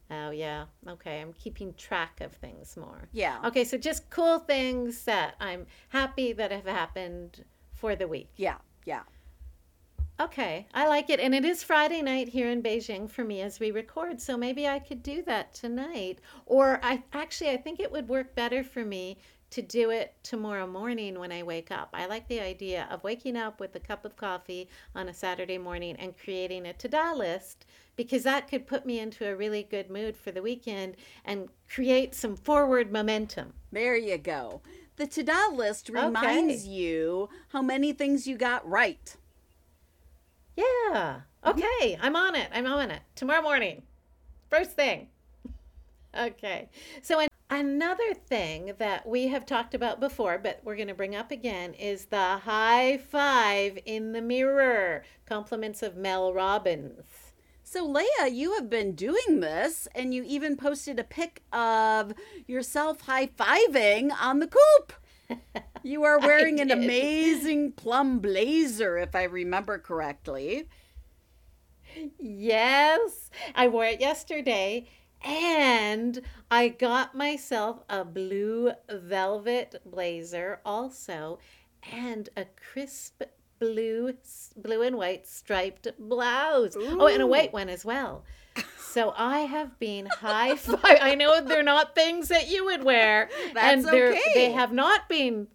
Oh, 0.10 0.32
yeah. 0.32 0.66
Okay. 0.88 1.20
I'm 1.20 1.34
keeping 1.34 1.74
track 1.74 2.22
of 2.22 2.32
things 2.32 2.78
more. 2.78 3.10
Yeah. 3.12 3.40
Okay. 3.46 3.66
So 3.66 3.78
just 3.78 4.10
cool 4.10 4.40
things 4.40 5.04
that 5.04 5.36
I'm 5.42 5.68
happy 5.90 6.32
that 6.34 6.52
have 6.52 6.66
happened 6.66 7.44
for 7.74 7.96
the 7.96 8.08
week. 8.08 8.30
Yeah. 8.38 8.56
Yeah. 8.86 9.04
Okay, 10.20 10.68
I 10.74 10.88
like 10.88 11.10
it. 11.10 11.22
And 11.22 11.34
it 11.34 11.46
is 11.46 11.64
Friday 11.64 12.02
night 12.02 12.28
here 12.28 12.50
in 12.50 12.62
Beijing 12.62 13.10
for 13.10 13.24
me 13.24 13.42
as 13.42 13.60
we 13.60 13.72
record. 13.72 14.20
So 14.20 14.36
maybe 14.36 14.68
I 14.68 14.80
could 14.80 15.02
do 15.02 15.22
that 15.24 15.54
tonight. 15.54 16.20
Or 16.46 16.80
I 16.84 17.04
actually, 17.14 17.52
I 17.52 17.58
think 17.58 17.80
it 17.80 17.92
would 17.92 18.10
work 18.10 18.36
better 18.36 18.62
for 18.62 18.84
me 18.84 19.18
to 19.52 19.62
do 19.62 19.90
it 19.90 20.14
tomorrow 20.22 20.68
morning 20.68 21.18
when 21.18 21.32
I 21.32 21.44
wake 21.44 21.72
up. 21.72 21.90
I 21.94 22.06
like 22.06 22.28
the 22.28 22.40
idea 22.40 22.88
of 22.92 23.04
waking 23.04 23.36
up 23.36 23.60
with 23.60 23.76
a 23.76 23.80
cup 23.80 24.06
of 24.06 24.16
coffee 24.16 24.70
on 24.94 25.10
a 25.10 25.14
Saturday 25.14 25.58
morning 25.58 25.96
and 25.98 26.18
creating 26.18 26.68
a 26.68 26.74
to 26.74 26.88
do 26.88 27.16
list 27.16 27.66
because 27.96 28.24
that 28.24 28.48
could 28.48 28.68
put 28.68 28.86
me 28.86 29.00
into 29.00 29.28
a 29.28 29.36
really 29.36 29.64
good 29.64 29.90
mood 29.90 30.16
for 30.16 30.32
the 30.32 30.42
weekend 30.42 30.96
and 31.26 31.50
create 31.68 32.14
some 32.14 32.36
forward 32.36 32.92
momentum. 32.92 33.54
There 33.72 33.98
you 33.98 34.18
go. 34.18 34.62
The 35.00 35.08
to 35.08 35.24
do 35.24 35.50
list 35.54 35.88
reminds 35.88 36.64
Okay. 36.66 36.70
you 36.70 37.30
how 37.54 37.62
many 37.62 37.94
things 37.94 38.28
you 38.28 38.36
got 38.36 38.68
right. 38.70 39.16
Yeah. 40.58 40.66
Mm-hmm. 41.46 41.50
Okay. 41.52 41.98
I'm 42.02 42.18
on 42.18 42.36
it. 42.36 42.50
I'm 42.54 42.68
on 42.68 42.92
it. 42.92 43.02
Tomorrow 43.16 43.42
morning. 43.42 43.84
First 44.50 44.72
thing. 44.74 45.08
Okay. 46.18 46.70
So, 47.04 47.20
an- 47.20 47.30
another 47.52 48.16
thing 48.16 48.74
that 48.80 49.08
we 49.08 49.28
have 49.28 49.46
talked 49.46 49.76
about 49.76 50.00
before, 50.00 50.40
but 50.40 50.60
we're 50.64 50.76
going 50.76 50.88
to 50.88 50.96
bring 50.96 51.16
up 51.16 51.30
again, 51.30 51.76
is 51.76 52.06
the 52.06 52.38
high 52.38 52.98
five 52.98 53.78
in 53.86 54.12
the 54.14 54.22
mirror. 54.22 55.04
Compliments 55.28 55.84
of 55.84 55.96
Mel 55.96 56.34
Robbins. 56.34 57.06
So, 57.72 57.88
Leia, 57.88 58.34
you 58.34 58.54
have 58.54 58.68
been 58.68 58.94
doing 58.96 59.42
this, 59.42 59.88
and 59.94 60.12
you 60.12 60.24
even 60.26 60.58
posted 60.58 60.98
a 60.98 61.04
pic 61.04 61.44
of 61.54 62.16
yourself 62.48 63.02
high 63.02 63.28
fiving 63.28 64.12
on 64.20 64.40
the 64.40 64.48
coop. 64.48 64.94
You 65.84 66.04
are 66.04 66.18
wearing 66.20 66.60
an 66.60 66.72
amazing 66.72 67.74
plum 67.74 68.20
blazer, 68.20 68.98
if 68.98 69.16
I 69.16 69.24
remember 69.24 69.78
correctly. 69.78 70.68
Yes. 72.18 73.30
I 73.54 73.68
wore 73.68 73.86
it 73.86 74.02
yesterday. 74.02 74.88
And 75.24 76.22
I 76.50 76.70
got 76.70 77.14
myself 77.14 77.84
a 77.88 78.04
blue 78.04 78.72
velvet 78.92 79.76
blazer 79.86 80.60
also 80.66 81.38
and 81.94 82.30
a 82.36 82.46
crisp 82.72 83.22
blue 83.60 84.14
blue 84.56 84.82
and 84.82 84.98
white 84.98 85.28
striped 85.28 85.88
blouse. 85.98 86.76
Oh, 86.78 87.08
and 87.08 87.22
a 87.22 87.28
white 87.28 87.54
one 87.54 87.70
as 87.70 87.86
well. 87.86 88.24
So 88.80 89.14
I 89.16 89.42
have 89.42 89.78
been 89.80 90.06
high 90.20 90.56
five. 90.56 90.98
I 91.02 91.16
know 91.16 91.42
they're 91.42 91.64
not 91.64 91.96
things 91.96 92.30
that 92.30 92.50
you 92.50 92.66
would 92.66 92.84
wear, 92.84 93.30
That's 93.54 93.86
and 93.86 93.88
okay. 93.88 94.20
they 94.34 94.52
have 94.52 94.72
not 94.72 95.08
been. 95.08 95.48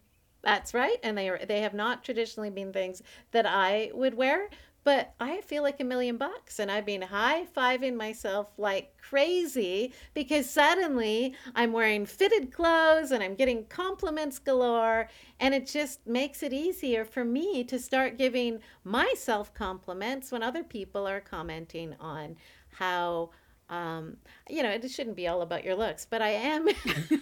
That's 0.42 0.74
right, 0.74 0.98
and 1.02 1.16
they 1.16 1.28
are. 1.28 1.40
They 1.44 1.62
have 1.62 1.74
not 1.74 2.04
traditionally 2.04 2.50
been 2.50 2.72
things 2.72 3.02
that 3.32 3.46
I 3.46 3.90
would 3.94 4.14
wear. 4.14 4.50
But 4.84 5.14
I 5.18 5.40
feel 5.40 5.62
like 5.62 5.80
a 5.80 5.84
million 5.84 6.18
bucks, 6.18 6.58
and 6.58 6.70
I've 6.70 6.84
been 6.84 7.00
high 7.00 7.46
fiving 7.56 7.96
myself 7.96 8.48
like 8.58 8.94
crazy 8.98 9.94
because 10.12 10.48
suddenly 10.48 11.34
I'm 11.54 11.72
wearing 11.72 12.04
fitted 12.04 12.52
clothes 12.52 13.10
and 13.10 13.22
I'm 13.22 13.34
getting 13.34 13.64
compliments 13.64 14.38
galore, 14.38 15.08
and 15.40 15.54
it 15.54 15.66
just 15.66 16.06
makes 16.06 16.42
it 16.42 16.52
easier 16.52 17.06
for 17.06 17.24
me 17.24 17.64
to 17.64 17.78
start 17.78 18.18
giving 18.18 18.60
myself 18.84 19.54
compliments 19.54 20.30
when 20.30 20.42
other 20.42 20.62
people 20.62 21.08
are 21.08 21.20
commenting 21.20 21.94
on 21.98 22.36
how 22.68 23.30
um, 23.70 24.18
you 24.48 24.62
know 24.62 24.70
it 24.70 24.88
shouldn't 24.90 25.16
be 25.16 25.26
all 25.26 25.40
about 25.40 25.64
your 25.64 25.74
looks 25.74 26.06
but 26.08 26.20
i 26.20 26.28
am 26.28 26.68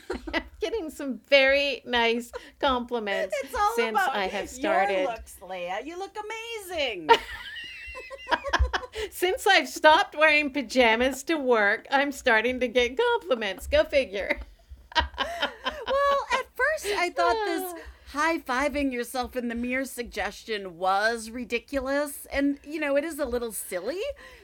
getting 0.61 0.91
some 0.91 1.21
very 1.29 1.83
nice 1.87 2.33
compliments 2.59 3.35
since 3.77 3.97
i 3.97 4.27
have 4.27 4.49
started 4.49 5.03
your 5.03 5.07
looks, 5.09 5.37
Leia. 5.41 5.87
You 5.87 5.99
look 5.99 6.17
amazing. 6.17 7.09
since 9.11 9.47
i've 9.47 9.69
stopped 9.69 10.15
wearing 10.17 10.51
pajamas 10.51 11.23
to 11.23 11.37
work 11.37 11.87
i'm 11.91 12.13
starting 12.13 12.61
to 12.61 12.69
get 12.69 12.97
compliments 12.97 13.67
go 13.67 13.85
figure 13.85 14.41
well, 14.95 16.27
at 16.35 16.47
first 16.55 16.87
I 16.99 17.09
thought 17.11 17.37
this 17.47 17.75
high 18.13 18.39
fiving 18.39 18.93
yourself 18.93 19.37
in 19.37 19.49
the 19.49 19.55
mirror 19.55 19.87
suggestion 19.87 20.77
was 20.77 21.31
ridiculous. 21.31 22.27
And, 22.31 22.59
you 22.63 22.79
know, 22.79 22.97
it 22.97 23.05
is 23.05 23.19
a 23.19 23.25
little 23.25 23.53
silly, 23.53 24.01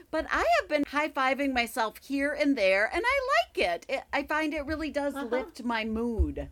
but 0.09 0.25
I 0.31 0.43
have 0.59 0.67
been 0.67 0.83
high 0.87 1.09
fiving 1.09 1.53
myself 1.53 1.97
here 2.01 2.33
and 2.33 2.57
there, 2.57 2.89
and 2.91 3.03
I 3.05 3.19
like 3.45 3.57
it. 3.67 3.85
it 3.87 4.03
I 4.11 4.23
find 4.23 4.55
it 4.55 4.65
really 4.65 4.89
does 4.89 5.13
Uh-huh. 5.13 5.27
lift 5.27 5.63
my 5.63 5.85
mood. 5.85 6.49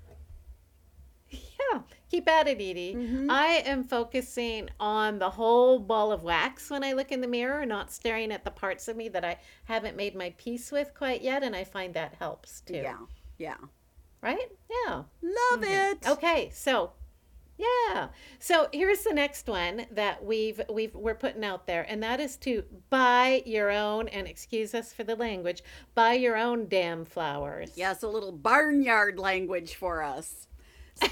Yeah, 1.72 1.82
keep 2.10 2.28
at 2.30 2.48
it, 2.48 2.62
Edie. 2.62 2.96
Mhm. 2.96 3.30
I 3.30 3.58
am 3.66 3.84
focusing 3.84 4.70
on 4.80 5.20
the 5.20 5.32
whole 5.32 5.80
ball 5.80 6.12
of 6.12 6.24
wax 6.24 6.70
when 6.70 6.84
I 6.84 6.94
look 6.94 7.12
in 7.12 7.22
the 7.22 7.28
mirror, 7.28 7.66
not 7.66 7.92
staring 7.92 8.32
at 8.32 8.44
the 8.44 8.52
parts 8.52 8.88
of 8.88 8.96
me 8.96 9.10
that 9.10 9.26
I 9.26 9.40
haven't 9.66 9.96
made 9.98 10.16
my 10.16 10.34
peace 10.38 10.72
with 10.72 10.94
quite 10.94 11.22
yet, 11.22 11.44
and 11.44 11.56
I 11.56 11.64
find 11.64 11.94
that 11.94 12.16
helps 12.16 12.62
too. 12.62 12.76
Yeah. 12.76 12.98
Yeah. 13.38 13.58
Right? 14.22 14.52
Yeah. 14.70 15.04
Love 15.22 15.64
it. 15.64 16.08
Okay, 16.08 16.50
so 16.54 16.92
yeah. 17.58 18.10
So 18.40 18.68
here's 18.72 19.04
the 19.04 19.14
next 19.14 19.48
one 19.48 19.88
that 19.92 20.24
we've 20.24 20.62
we've 20.70 20.94
we're 20.94 21.16
putting 21.16 21.44
out 21.44 21.66
there, 21.66 21.84
and 21.90 22.02
that 22.04 22.20
is 22.20 22.38
to 22.38 22.64
buy 22.90 23.42
your 23.46 23.72
own 23.72 24.08
and 24.10 24.28
excuse 24.28 24.76
us 24.76 24.94
for 24.94 25.04
the 25.04 25.16
language, 25.16 25.64
buy 25.96 26.14
your 26.14 26.38
own 26.38 26.68
damn 26.68 27.04
flowers. 27.04 27.72
Yes, 27.76 28.04
a 28.04 28.08
little 28.08 28.32
barnyard 28.32 29.18
language 29.20 29.74
for 29.76 30.04
us. 30.04 30.48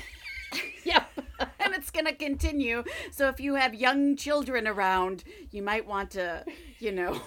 Yep. 0.85 1.09
and 1.59 1.73
it's 1.73 1.89
going 1.89 2.05
to 2.05 2.13
continue. 2.13 2.83
So 3.11 3.27
if 3.27 3.39
you 3.39 3.55
have 3.55 3.73
young 3.73 4.15
children 4.15 4.67
around, 4.67 5.23
you 5.49 5.63
might 5.63 5.87
want 5.87 6.11
to, 6.11 6.45
you 6.77 6.91
know, 6.91 7.19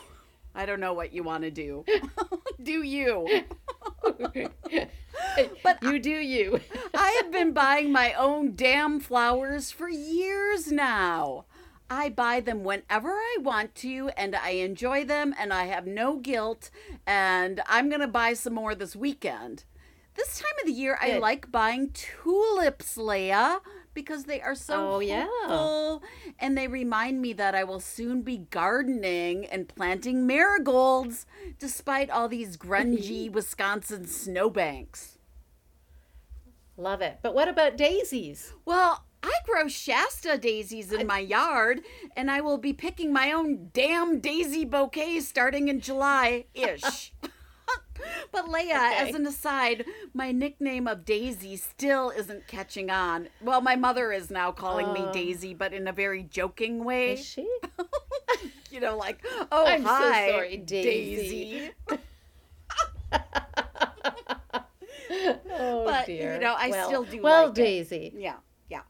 I 0.54 0.64
don't 0.64 0.78
know 0.80 0.92
what 0.92 1.12
you 1.12 1.24
want 1.24 1.42
to 1.42 1.50
do. 1.50 1.84
do 2.62 2.82
you? 2.82 3.44
but 5.62 5.82
you 5.82 5.98
do 5.98 6.10
you. 6.10 6.60
I 6.94 7.20
have 7.22 7.32
been 7.32 7.52
buying 7.52 7.92
my 7.92 8.12
own 8.12 8.54
damn 8.54 9.00
flowers 9.00 9.70
for 9.70 9.88
years 9.88 10.70
now. 10.70 11.44
I 11.90 12.10
buy 12.10 12.40
them 12.40 12.64
whenever 12.64 13.10
I 13.10 13.38
want 13.40 13.74
to 13.76 14.10
and 14.16 14.36
I 14.36 14.50
enjoy 14.50 15.04
them 15.04 15.34
and 15.38 15.52
I 15.52 15.64
have 15.64 15.86
no 15.86 16.16
guilt 16.16 16.70
and 17.06 17.62
I'm 17.66 17.88
going 17.88 18.02
to 18.02 18.08
buy 18.08 18.34
some 18.34 18.54
more 18.54 18.74
this 18.74 18.94
weekend. 18.94 19.64
This 20.18 20.40
time 20.40 20.52
of 20.60 20.66
the 20.66 20.72
year 20.72 20.98
I 21.00 21.18
like 21.18 21.50
buying 21.52 21.90
tulips, 21.94 22.96
Leia, 22.96 23.60
because 23.94 24.24
they 24.24 24.40
are 24.40 24.56
so 24.56 24.94
Oh, 24.94 24.98
yeah. 24.98 25.26
hopeful 25.30 26.02
and 26.40 26.58
they 26.58 26.66
remind 26.66 27.22
me 27.22 27.32
that 27.34 27.54
I 27.54 27.62
will 27.62 27.78
soon 27.80 28.22
be 28.22 28.38
gardening 28.38 29.46
and 29.46 29.68
planting 29.68 30.26
marigolds 30.26 31.24
despite 31.60 32.10
all 32.10 32.28
these 32.28 32.56
grungy 32.56 33.30
Wisconsin 33.38 34.06
snowbanks. 34.08 35.18
Love 36.76 37.00
it. 37.00 37.18
But 37.22 37.34
what 37.34 37.46
about 37.48 37.76
daisies? 37.76 38.52
Well, 38.64 39.04
I 39.22 39.32
grow 39.44 39.68
Shasta 39.68 40.36
daisies 40.38 40.92
in 40.92 41.06
my 41.06 41.18
yard, 41.20 41.80
and 42.16 42.30
I 42.30 42.40
will 42.40 42.58
be 42.58 42.72
picking 42.72 43.12
my 43.12 43.32
own 43.32 43.70
damn 43.72 44.18
daisy 44.20 44.64
bouquet 44.64 45.20
starting 45.20 45.68
in 45.68 45.80
July 45.80 46.46
ish. 46.54 47.12
but 48.32 48.46
Leia, 48.46 48.76
Okay. 48.76 49.08
as 49.08 49.14
an 49.14 49.26
aside, 49.26 49.84
my 50.14 50.32
nickname 50.32 50.86
of 50.88 51.04
Daisy 51.04 51.56
still 51.56 52.10
isn't 52.10 52.46
catching 52.46 52.90
on. 52.90 53.28
Well, 53.40 53.60
my 53.60 53.76
mother 53.76 54.12
is 54.12 54.30
now 54.30 54.52
calling 54.52 54.92
me 54.92 55.00
Oh. 55.06 55.12
Daisy, 55.12 55.54
but 55.54 55.72
in 55.72 55.88
a 55.88 55.92
very 55.92 56.22
joking 56.24 56.84
way. 56.84 57.12
Is 57.14 57.24
she? 57.24 57.48
You 58.70 58.80
know, 58.80 58.98
like, 58.98 59.24
oh, 59.50 59.64
I'm 59.66 59.82
so 59.82 59.88
hi, 59.88 60.28
sorry, 60.30 60.56
Daisy." 60.58 61.70
oh 65.50 65.84
But, 65.84 66.08
you 66.08 66.16
dear. 66.18 66.38
know, 66.38 66.54
I 66.56 66.68
well, 66.70 66.86
still 66.86 67.04
do 67.04 67.22
Well, 67.22 67.46
like. 67.46 67.54
Daisy. 67.54 68.12
Yeah, 68.16 68.36
yeah. 68.68 68.82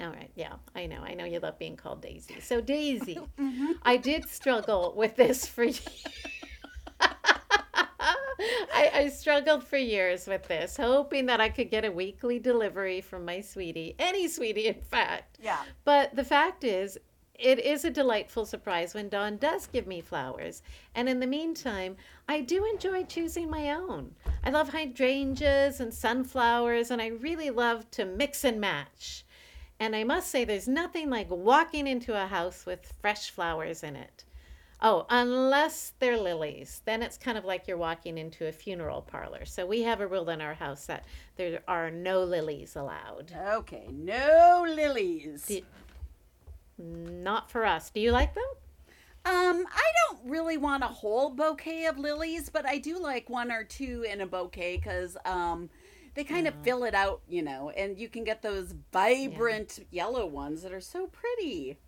All 0.00 0.10
right. 0.10 0.30
Yeah, 0.34 0.54
I 0.74 0.86
know. 0.86 1.00
I 1.02 1.14
know 1.14 1.24
you 1.24 1.40
love 1.40 1.58
being 1.58 1.76
called 1.76 2.02
Daisy. 2.02 2.36
So 2.40 2.60
Daisy, 2.60 3.18
Mm-hmm. 3.38 3.72
I 3.82 3.96
did 3.96 4.28
struggle 4.28 4.94
with 4.96 5.16
this 5.16 5.46
for 5.46 5.64
years. 5.64 5.88
I, 8.74 8.90
I 8.94 9.08
struggled 9.08 9.64
for 9.64 9.76
years 9.76 10.26
with 10.26 10.46
this, 10.48 10.76
hoping 10.76 11.26
that 11.26 11.40
I 11.40 11.48
could 11.48 11.70
get 11.70 11.84
a 11.84 11.92
weekly 11.92 12.38
delivery 12.38 13.00
from 13.00 13.24
my 13.24 13.40
sweetie, 13.40 13.94
any 13.98 14.28
sweetie, 14.28 14.66
in 14.66 14.80
fact. 14.80 15.38
Yeah. 15.42 15.62
But 15.84 16.14
the 16.14 16.24
fact 16.24 16.64
is, 16.64 16.98
it 17.34 17.58
is 17.58 17.84
a 17.84 17.90
delightful 17.90 18.46
surprise 18.46 18.94
when 18.94 19.08
Dawn 19.08 19.36
does 19.36 19.66
give 19.66 19.86
me 19.86 20.00
flowers. 20.00 20.62
And 20.94 21.08
in 21.08 21.18
the 21.18 21.26
meantime, 21.26 21.96
I 22.28 22.40
do 22.40 22.64
enjoy 22.64 23.04
choosing 23.04 23.50
my 23.50 23.72
own. 23.72 24.14
I 24.44 24.50
love 24.50 24.68
hydrangeas 24.68 25.80
and 25.80 25.92
sunflowers, 25.92 26.90
and 26.90 27.02
I 27.02 27.08
really 27.08 27.50
love 27.50 27.90
to 27.92 28.04
mix 28.04 28.44
and 28.44 28.60
match. 28.60 29.24
And 29.80 29.96
I 29.96 30.04
must 30.04 30.30
say, 30.30 30.44
there's 30.44 30.68
nothing 30.68 31.10
like 31.10 31.30
walking 31.30 31.88
into 31.88 32.14
a 32.14 32.26
house 32.26 32.64
with 32.64 32.92
fresh 33.00 33.30
flowers 33.30 33.82
in 33.82 33.96
it. 33.96 34.24
Oh, 34.84 35.06
unless 35.10 35.92
they're 36.00 36.18
lilies. 36.18 36.82
Then 36.84 37.02
it's 37.02 37.16
kind 37.16 37.38
of 37.38 37.44
like 37.44 37.68
you're 37.68 37.76
walking 37.76 38.18
into 38.18 38.48
a 38.48 38.52
funeral 38.52 39.00
parlor. 39.00 39.44
So 39.44 39.64
we 39.64 39.82
have 39.82 40.00
a 40.00 40.06
rule 40.08 40.28
in 40.28 40.40
our 40.40 40.54
house 40.54 40.86
that 40.86 41.04
there 41.36 41.60
are 41.68 41.88
no 41.88 42.24
lilies 42.24 42.74
allowed. 42.74 43.32
Okay, 43.50 43.86
no 43.92 44.66
lilies. 44.68 45.46
Do- 45.46 45.62
not 46.78 47.48
for 47.48 47.64
us. 47.64 47.90
Do 47.90 48.00
you 48.00 48.10
like 48.10 48.34
them? 48.34 48.44
Um, 49.24 49.64
I 49.72 49.90
don't 50.08 50.28
really 50.28 50.56
want 50.56 50.82
a 50.82 50.88
whole 50.88 51.30
bouquet 51.30 51.86
of 51.86 51.96
lilies, 51.96 52.50
but 52.50 52.66
I 52.66 52.78
do 52.78 52.98
like 52.98 53.30
one 53.30 53.52
or 53.52 53.62
two 53.62 54.04
in 54.10 54.20
a 54.20 54.26
bouquet 54.26 54.78
because 54.78 55.16
um, 55.24 55.70
they 56.14 56.24
kind 56.24 56.48
of 56.48 56.54
fill 56.64 56.82
it 56.82 56.94
out, 56.94 57.20
you 57.28 57.42
know, 57.42 57.70
and 57.70 57.96
you 57.96 58.08
can 58.08 58.24
get 58.24 58.42
those 58.42 58.74
vibrant 58.92 59.86
yellow 59.92 60.26
ones 60.26 60.62
that 60.62 60.72
are 60.72 60.80
so 60.80 61.06
pretty. 61.06 61.78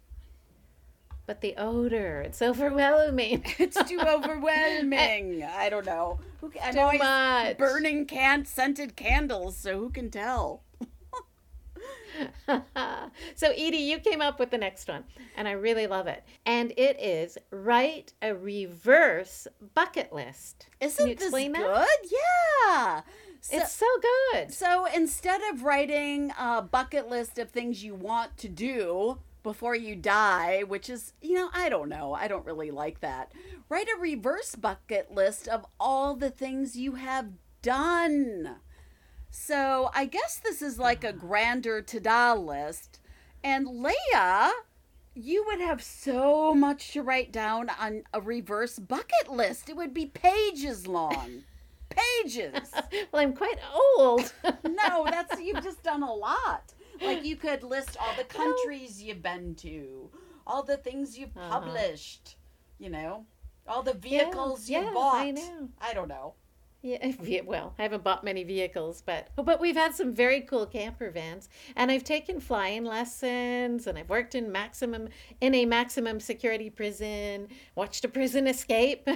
But 1.27 1.41
the 1.41 1.55
odor, 1.57 2.21
it's 2.21 2.43
overwhelming. 2.43 3.45
It's 3.59 3.83
too 3.85 4.01
overwhelming. 4.07 5.43
I 5.43 5.71
don't 5.71 5.87
know. 5.87 6.19
Who, 6.41 6.53
I'm 6.63 6.75
Too 6.75 6.81
always 6.81 7.01
much. 7.01 7.57
burning 7.57 8.05
can 8.07 8.45
scented 8.45 8.95
candles, 8.97 9.57
so 9.57 9.79
who 9.79 9.91
can 9.91 10.11
tell? 10.11 10.63
so, 13.35 13.51
Edie, 13.51 13.79
you 13.79 13.99
came 13.99 14.21
up 14.21 14.39
with 14.39 14.51
the 14.51 14.59
next 14.59 14.87
one, 14.89 15.05
and 15.37 15.49
I 15.49 15.53
really 15.53 15.87
love 15.87 16.07
it. 16.07 16.25
And 16.47 16.73
it 16.77 17.01
is 17.01 17.39
write 17.51 18.13
a 18.23 18.35
reverse 18.35 19.47
bucket 19.75 20.13
list. 20.13 20.67
Isn't 20.81 21.19
this 21.19 21.31
that? 21.33 21.53
good? 21.53 22.11
Yeah. 22.11 23.01
So, 23.41 23.57
it's 23.57 23.73
so 23.73 23.87
good. 24.33 24.55
so 24.55 24.87
instead 24.87 25.41
of 25.53 25.65
writing 25.65 26.33
a 26.39 26.63
bucket 26.63 27.09
list 27.11 27.39
of 27.39 27.51
things 27.51 27.85
you 27.85 27.95
want 27.95 28.39
to 28.39 28.49
do 28.49 29.19
before 29.45 29.77
you 29.77 29.95
die, 29.95 30.65
which 30.67 30.91
is, 30.91 31.13
you 31.23 31.35
know, 31.35 31.51
I 31.55 31.69
don't 31.69 31.89
know. 31.89 32.15
I 32.15 32.27
don't 32.27 32.47
really 32.47 32.73
like 32.73 33.01
that. 33.01 33.31
Write 33.69 33.87
a 33.95 34.01
reverse 34.01 34.57
bucket 34.57 35.15
list 35.15 35.47
of 35.47 35.65
all 35.79 36.17
the 36.17 36.31
things 36.31 36.77
you 36.77 36.97
have 36.97 37.29
done. 37.63 38.57
So 39.31 39.91
I 39.95 40.07
guess 40.07 40.41
this 40.43 40.63
is 40.63 40.79
like 40.79 41.05
a 41.05 41.13
grander 41.13 41.81
ta-da 41.83 42.35
list. 42.35 42.99
And 43.45 43.67
Leia, 43.67 44.51
you 45.15 45.45
would 45.47 45.61
have 45.61 45.83
so 45.83 46.55
much 46.55 46.93
to 46.93 47.03
write 47.03 47.31
down 47.31 47.69
on 47.79 48.03
a 48.13 48.21
reverse 48.21 48.79
bucket 48.79 49.31
list. 49.31 49.69
It 49.69 49.77
would 49.77 49.95
be 49.95 50.07
pages 50.07 50.87
long. 50.89 51.45
Pages. 52.25 52.73
well, 53.13 53.23
I'm 53.23 53.35
quite 53.35 53.59
old. 53.73 54.33
No, 54.65 55.07
that's 55.09 55.41
you've 55.41 55.63
just 55.63 55.83
done 55.85 56.03
a 56.03 56.13
lot. 56.13 56.74
Like 57.03 57.25
you 57.25 57.37
could 57.37 57.63
list 57.63 57.97
all 58.01 58.15
the 58.17 58.25
countries 58.41 59.03
you've 59.03 59.23
been 59.23 59.55
to, 59.57 60.11
all 60.47 60.63
the 60.63 60.77
things 60.77 61.19
you've 61.19 61.37
Uh-huh. 61.37 61.61
published, 61.61 62.37
you 62.79 62.91
know, 62.91 63.27
all 63.67 63.83
the 63.83 63.95
vehicles 63.95 64.69
yeah, 64.69 64.81
you 64.81 64.87
I 64.91 64.95
bought. 64.95 65.35
know. 65.35 65.69
I 65.81 65.95
don't 65.95 66.09
know. 66.09 66.35
Yeah, 66.83 67.41
well, 67.47 67.73
I 67.79 67.83
haven't 67.85 68.05
bought 68.05 68.25
many 68.25 68.45
vehicles, 68.45 69.03
but 69.07 69.29
but 69.37 69.59
we've 69.59 69.75
had 69.75 69.95
some 69.95 70.13
very 70.13 70.43
cool 70.43 70.67
camper 70.67 71.11
vans, 71.11 71.49
and 71.77 71.91
I've 71.91 72.05
taken 72.05 72.41
flying 72.41 72.85
lessons, 72.85 73.87
and 73.87 73.97
I've 73.99 74.11
worked 74.11 74.35
in 74.35 74.53
maximum 74.53 75.09
in 75.41 75.55
a 75.55 75.65
maximum 75.65 76.21
security 76.21 76.69
prison, 76.69 77.49
watched 77.75 78.05
a 78.05 78.09
prison 78.09 78.47
escape. 78.47 79.09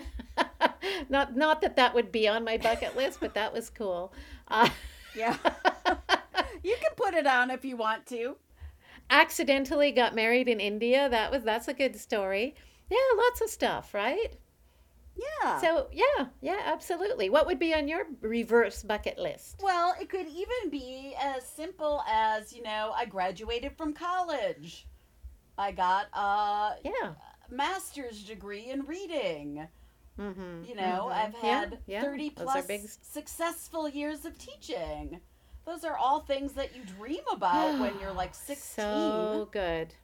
not 1.10 1.36
not 1.36 1.60
that 1.60 1.76
that 1.76 1.94
would 1.94 2.10
be 2.10 2.26
on 2.26 2.42
my 2.42 2.56
bucket 2.56 2.96
list, 2.96 3.20
but 3.20 3.34
that 3.34 3.52
was 3.52 3.68
cool. 3.68 4.14
Uh, 4.48 4.70
Yeah. 5.14 5.36
you 6.62 6.76
can 6.80 6.92
put 6.96 7.14
it 7.14 7.26
on 7.26 7.50
if 7.50 7.64
you 7.64 7.76
want 7.76 8.06
to. 8.06 8.36
accidentally 9.10 9.90
got 9.92 10.14
married 10.14 10.48
in 10.48 10.60
India. 10.60 11.08
That 11.08 11.30
was 11.30 11.42
that's 11.44 11.68
a 11.68 11.74
good 11.74 11.96
story. 11.96 12.54
Yeah, 12.90 12.96
lots 13.16 13.40
of 13.40 13.48
stuff, 13.50 13.94
right? 13.94 14.34
Yeah. 15.42 15.60
So 15.60 15.88
yeah, 15.92 16.26
yeah, 16.40 16.60
absolutely. 16.64 17.28
What 17.30 17.46
would 17.46 17.58
be 17.58 17.74
on 17.74 17.88
your 17.88 18.06
reverse 18.20 18.82
bucket 18.82 19.18
list? 19.18 19.56
well, 19.62 19.94
it 20.00 20.08
could 20.08 20.26
even 20.28 20.70
be 20.70 21.14
as 21.20 21.44
simple 21.46 22.02
as, 22.08 22.52
you 22.52 22.62
know, 22.62 22.92
I 22.94 23.04
graduated 23.06 23.76
from 23.76 23.94
college. 23.94 24.86
I 25.56 25.72
got 25.72 26.06
a 26.14 26.76
Yeah. 26.84 27.14
master's 27.50 28.22
degree 28.22 28.70
in 28.70 28.82
reading. 28.82 29.66
Mm-hmm. 30.18 30.64
You 30.68 30.74
know, 30.76 31.08
mhm. 31.10 31.12
I've 31.12 31.34
had 31.34 31.78
yeah, 31.86 32.02
30 32.02 32.28
those 32.36 32.44
plus 32.44 32.66
big 32.66 32.82
successful 33.02 33.88
years 33.88 34.24
of 34.24 34.36
teaching. 34.38 35.20
Those 35.68 35.84
are 35.84 35.96
all 35.98 36.20
things 36.20 36.54
that 36.54 36.74
you 36.74 36.82
dream 36.98 37.20
about 37.30 37.78
when 37.78 37.92
you're 38.00 38.12
like 38.12 38.34
16, 38.46 38.56
So 38.56 39.48
good. 39.52 39.94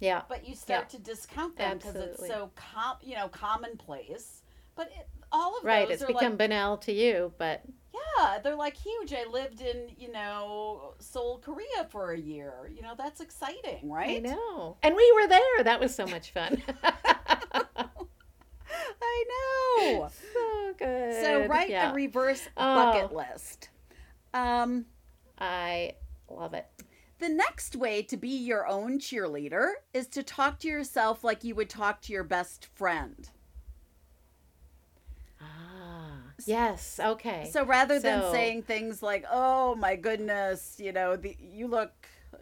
Yeah. 0.00 0.22
but 0.28 0.46
you 0.46 0.54
start 0.54 0.88
yeah. 0.92 0.98
to 0.98 1.02
discount 1.02 1.56
them 1.56 1.78
because 1.78 1.94
it's 1.96 2.26
so 2.26 2.50
com- 2.56 2.98
you 3.02 3.14
know 3.16 3.28
commonplace. 3.28 4.42
But 4.74 4.88
it, 4.88 5.08
all 5.32 5.56
of 5.58 5.64
Right. 5.64 5.86
those 5.88 5.94
It's 5.94 6.02
are 6.04 6.08
become 6.08 6.32
like 6.32 6.38
banal 6.38 6.76
to 6.78 6.92
you, 6.92 7.32
but 7.38 7.62
yeah, 7.94 8.38
they're 8.42 8.54
like 8.56 8.76
huge. 8.76 9.14
I 9.14 9.24
lived 9.30 9.60
in 9.62 9.88
you 9.96 10.12
know 10.12 10.92
Seoul, 10.98 11.38
Korea 11.42 11.86
for 11.88 12.12
a 12.12 12.18
year. 12.18 12.70
You 12.74 12.82
know 12.82 12.94
that's 12.98 13.20
exciting, 13.22 13.88
right? 13.90 14.16
I 14.16 14.28
know. 14.28 14.76
And 14.82 14.94
we 14.94 15.12
were 15.12 15.26
there. 15.28 15.62
That 15.64 15.80
was 15.80 15.94
so 15.94 16.04
much 16.06 16.32
fun. 16.32 16.62
I 19.00 19.24
know. 19.30 20.08
so 20.32 20.74
good. 20.78 21.14
so 21.22 21.46
write 21.46 21.70
yeah. 21.70 21.92
a 21.92 21.94
reverse 21.94 22.42
Oh. 22.56 22.92
bucket 22.92 23.14
list. 23.14 23.68
Um. 24.34 24.86
I 25.38 25.94
love 26.28 26.54
it. 26.54 26.66
The 27.18 27.28
next 27.28 27.76
way 27.76 28.02
to 28.02 28.16
be 28.16 28.28
your 28.28 28.66
own 28.66 28.98
cheerleader 28.98 29.72
is 29.92 30.06
to 30.08 30.22
talk 30.22 30.58
to 30.60 30.68
yourself 30.68 31.22
like 31.22 31.44
you 31.44 31.54
would 31.54 31.70
talk 31.70 32.00
to 32.02 32.12
your 32.12 32.24
best 32.24 32.66
friend. 32.74 33.28
Ah. 35.40 36.18
Yes. 36.46 36.98
Okay. 37.02 37.48
So 37.52 37.64
rather 37.64 37.98
than 38.00 38.30
saying 38.32 38.62
things 38.62 39.02
like, 39.02 39.24
"Oh 39.30 39.74
my 39.76 39.96
goodness, 39.96 40.76
you 40.78 40.92
know, 40.92 41.16
the, 41.16 41.36
you 41.38 41.68
look 41.68 41.92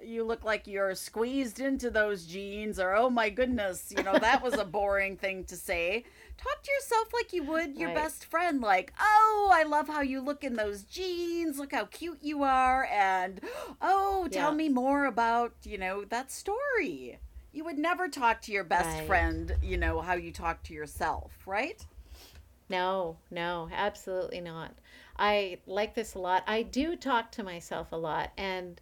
you 0.02 0.24
look 0.24 0.44
like 0.44 0.66
you're 0.66 0.94
squeezed 0.94 1.60
into 1.60 1.90
those 1.90 2.26
jeans," 2.26 2.78
or 2.78 2.94
"Oh 2.94 3.10
my 3.10 3.30
goodness, 3.30 3.90
you 3.92 4.02
know, 4.02 4.18
that 4.18 4.42
was 4.42 4.56
a 4.56 4.64
boring 4.64 5.16
thing 5.16 5.44
to 5.44 5.56
say." 5.56 6.04
Talk 6.36 6.62
to 6.62 6.72
yourself 6.72 7.08
like 7.12 7.32
you 7.32 7.42
would 7.44 7.76
your 7.76 7.88
Right. 7.88 7.94
best 7.94 8.24
friend, 8.24 8.60
like, 8.60 8.92
"Oh, 8.98 9.50
I 9.52 9.62
love 9.64 9.88
how 9.88 10.00
you 10.02 10.20
look 10.20 10.44
in 10.44 10.54
those 10.56 10.84
jeans. 10.84 11.58
Look 11.58 11.72
how 11.72 11.84
cute 11.86 12.22
you 12.22 12.42
are." 12.42 12.84
And, 12.86 13.40
"Oh, 13.80 14.28
tell 14.30 14.50
Yeah. 14.50 14.52
me 14.52 14.68
more 14.68 15.04
about, 15.06 15.54
you 15.64 15.78
know, 15.78 16.04
that 16.04 16.30
story." 16.30 17.18
You 17.52 17.64
would 17.64 17.78
never 17.78 18.08
talk 18.08 18.40
to 18.42 18.52
your 18.52 18.64
best 18.64 19.00
Right. 19.00 19.06
friend, 19.06 19.56
you 19.60 19.76
know, 19.76 20.00
how 20.00 20.14
you 20.14 20.32
talk 20.32 20.62
to 20.64 20.74
yourself, 20.74 21.46
right? 21.46 21.84
No, 22.68 23.18
no, 23.30 23.68
absolutely 23.72 24.40
not. 24.40 24.74
I 25.18 25.58
like 25.66 25.94
this 25.94 26.14
a 26.14 26.18
lot. 26.20 26.44
I 26.46 26.62
do 26.62 26.96
talk 26.96 27.32
to 27.32 27.42
myself 27.42 27.92
a 27.92 27.96
lot, 27.96 28.30
and 28.38 28.80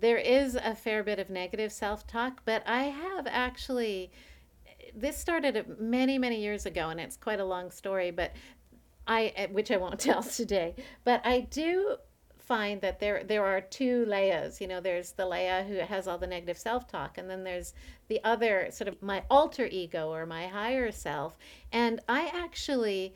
there 0.00 0.18
is 0.18 0.54
a 0.54 0.74
fair 0.74 1.02
bit 1.02 1.18
of 1.18 1.30
negative 1.30 1.72
self 1.72 2.06
talk, 2.06 2.42
but 2.44 2.62
I 2.66 2.84
have 2.84 3.26
actually. 3.26 4.10
This 4.94 5.18
started 5.18 5.78
many, 5.78 6.16
many 6.16 6.40
years 6.40 6.64
ago, 6.64 6.88
and 6.88 6.98
it's 7.00 7.16
quite 7.16 7.40
a 7.40 7.44
long 7.44 7.70
story, 7.70 8.10
but 8.10 8.32
I, 9.06 9.48
which 9.52 9.70
I 9.70 9.76
won't 9.76 10.00
tell 10.00 10.22
today, 10.22 10.74
but 11.04 11.20
I 11.24 11.40
do 11.40 11.96
find 12.46 12.80
that 12.80 13.00
there 13.00 13.24
there 13.24 13.44
are 13.44 13.60
two 13.60 14.06
Leias. 14.06 14.60
You 14.60 14.68
know, 14.68 14.80
there's 14.80 15.12
the 15.12 15.24
Leia 15.24 15.66
who 15.66 15.74
has 15.76 16.06
all 16.06 16.18
the 16.18 16.26
negative 16.26 16.56
self 16.56 16.86
talk, 16.86 17.18
and 17.18 17.28
then 17.28 17.44
there's 17.44 17.74
the 18.08 18.22
other 18.24 18.68
sort 18.70 18.88
of 18.88 19.02
my 19.02 19.22
alter 19.30 19.66
ego 19.66 20.12
or 20.12 20.26
my 20.26 20.46
higher 20.46 20.92
self. 20.92 21.36
And 21.72 22.00
I 22.08 22.30
actually, 22.34 23.14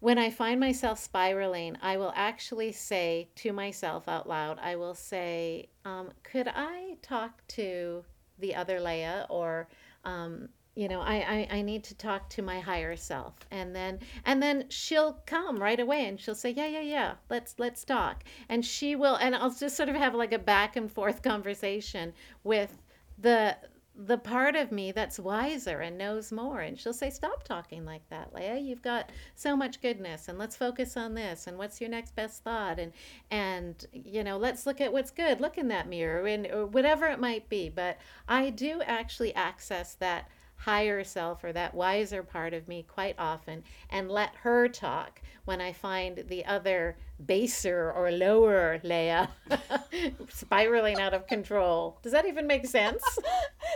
when 0.00 0.18
I 0.18 0.30
find 0.30 0.60
myself 0.60 0.98
spiraling, 0.98 1.76
I 1.80 1.96
will 1.96 2.12
actually 2.14 2.72
say 2.72 3.28
to 3.36 3.52
myself 3.52 4.08
out 4.08 4.28
loud, 4.28 4.58
I 4.60 4.76
will 4.76 4.94
say, 4.94 5.68
um, 5.84 6.10
"Could 6.22 6.48
I 6.48 6.96
talk 7.02 7.46
to 7.48 8.04
the 8.38 8.54
other 8.54 8.78
Leia 8.78 9.26
or?" 9.28 9.68
Um, 10.04 10.50
you 10.76 10.88
know 10.88 11.00
I, 11.00 11.14
I 11.14 11.56
i 11.56 11.62
need 11.62 11.82
to 11.84 11.94
talk 11.96 12.28
to 12.30 12.42
my 12.42 12.60
higher 12.60 12.94
self 12.94 13.34
and 13.50 13.74
then 13.74 13.98
and 14.24 14.42
then 14.42 14.66
she'll 14.68 15.14
come 15.26 15.58
right 15.58 15.80
away 15.80 16.06
and 16.06 16.20
she'll 16.20 16.34
say 16.34 16.50
yeah 16.50 16.66
yeah 16.66 16.82
yeah 16.82 17.14
let's 17.30 17.54
let's 17.58 17.84
talk 17.84 18.22
and 18.48 18.64
she 18.64 18.94
will 18.94 19.16
and 19.16 19.34
i'll 19.34 19.50
just 19.50 19.76
sort 19.76 19.88
of 19.88 19.96
have 19.96 20.14
like 20.14 20.32
a 20.32 20.38
back 20.38 20.76
and 20.76 20.92
forth 20.92 21.22
conversation 21.22 22.12
with 22.44 22.82
the 23.18 23.56
the 23.98 24.18
part 24.18 24.54
of 24.54 24.70
me 24.70 24.92
that's 24.92 25.18
wiser 25.18 25.80
and 25.80 25.96
knows 25.96 26.30
more 26.30 26.60
and 26.60 26.78
she'll 26.78 26.92
say 26.92 27.08
stop 27.08 27.42
talking 27.44 27.84
like 27.86 28.06
that 28.10 28.32
leia 28.34 28.62
you've 28.62 28.82
got 28.82 29.10
so 29.34 29.56
much 29.56 29.80
goodness 29.80 30.28
and 30.28 30.38
let's 30.38 30.54
focus 30.54 30.96
on 30.96 31.14
this 31.14 31.46
and 31.46 31.56
what's 31.58 31.80
your 31.80 31.90
next 31.90 32.14
best 32.14 32.42
thought? 32.42 32.78
And 32.78 32.92
and 33.30 33.86
you 33.92 34.24
know 34.24 34.36
let's 34.36 34.66
look 34.66 34.80
at 34.80 34.92
what's 34.92 35.10
good. 35.10 35.40
Look 35.40 35.58
in 35.58 35.68
that 35.68 35.88
mirror 35.88 36.26
and 36.26 36.46
or 36.46 36.66
whatever 36.66 37.06
it 37.06 37.20
might 37.20 37.48
be. 37.48 37.68
But 37.68 37.98
i 38.28 38.50
do 38.50 38.82
actually 38.82 39.34
access 39.34 39.94
that 39.94 40.28
higher 40.56 41.04
self 41.04 41.44
or 41.44 41.52
that 41.52 41.74
wiser 41.74 42.22
part 42.22 42.54
of 42.54 42.66
me 42.66 42.82
quite 42.82 43.14
often 43.18 43.62
and 43.90 44.10
let 44.10 44.34
her 44.36 44.68
talk 44.68 45.20
when 45.44 45.60
I 45.60 45.72
find 45.72 46.24
the 46.28 46.44
other 46.46 46.96
baser 47.24 47.92
or 47.92 48.10
lower 48.10 48.78
Leia 48.84 49.28
spiraling 50.28 50.98
out 51.00 51.14
of 51.14 51.26
control. 51.26 51.98
Does 52.02 52.12
that 52.12 52.26
even 52.26 52.46
make 52.46 52.66
sense? 52.66 53.02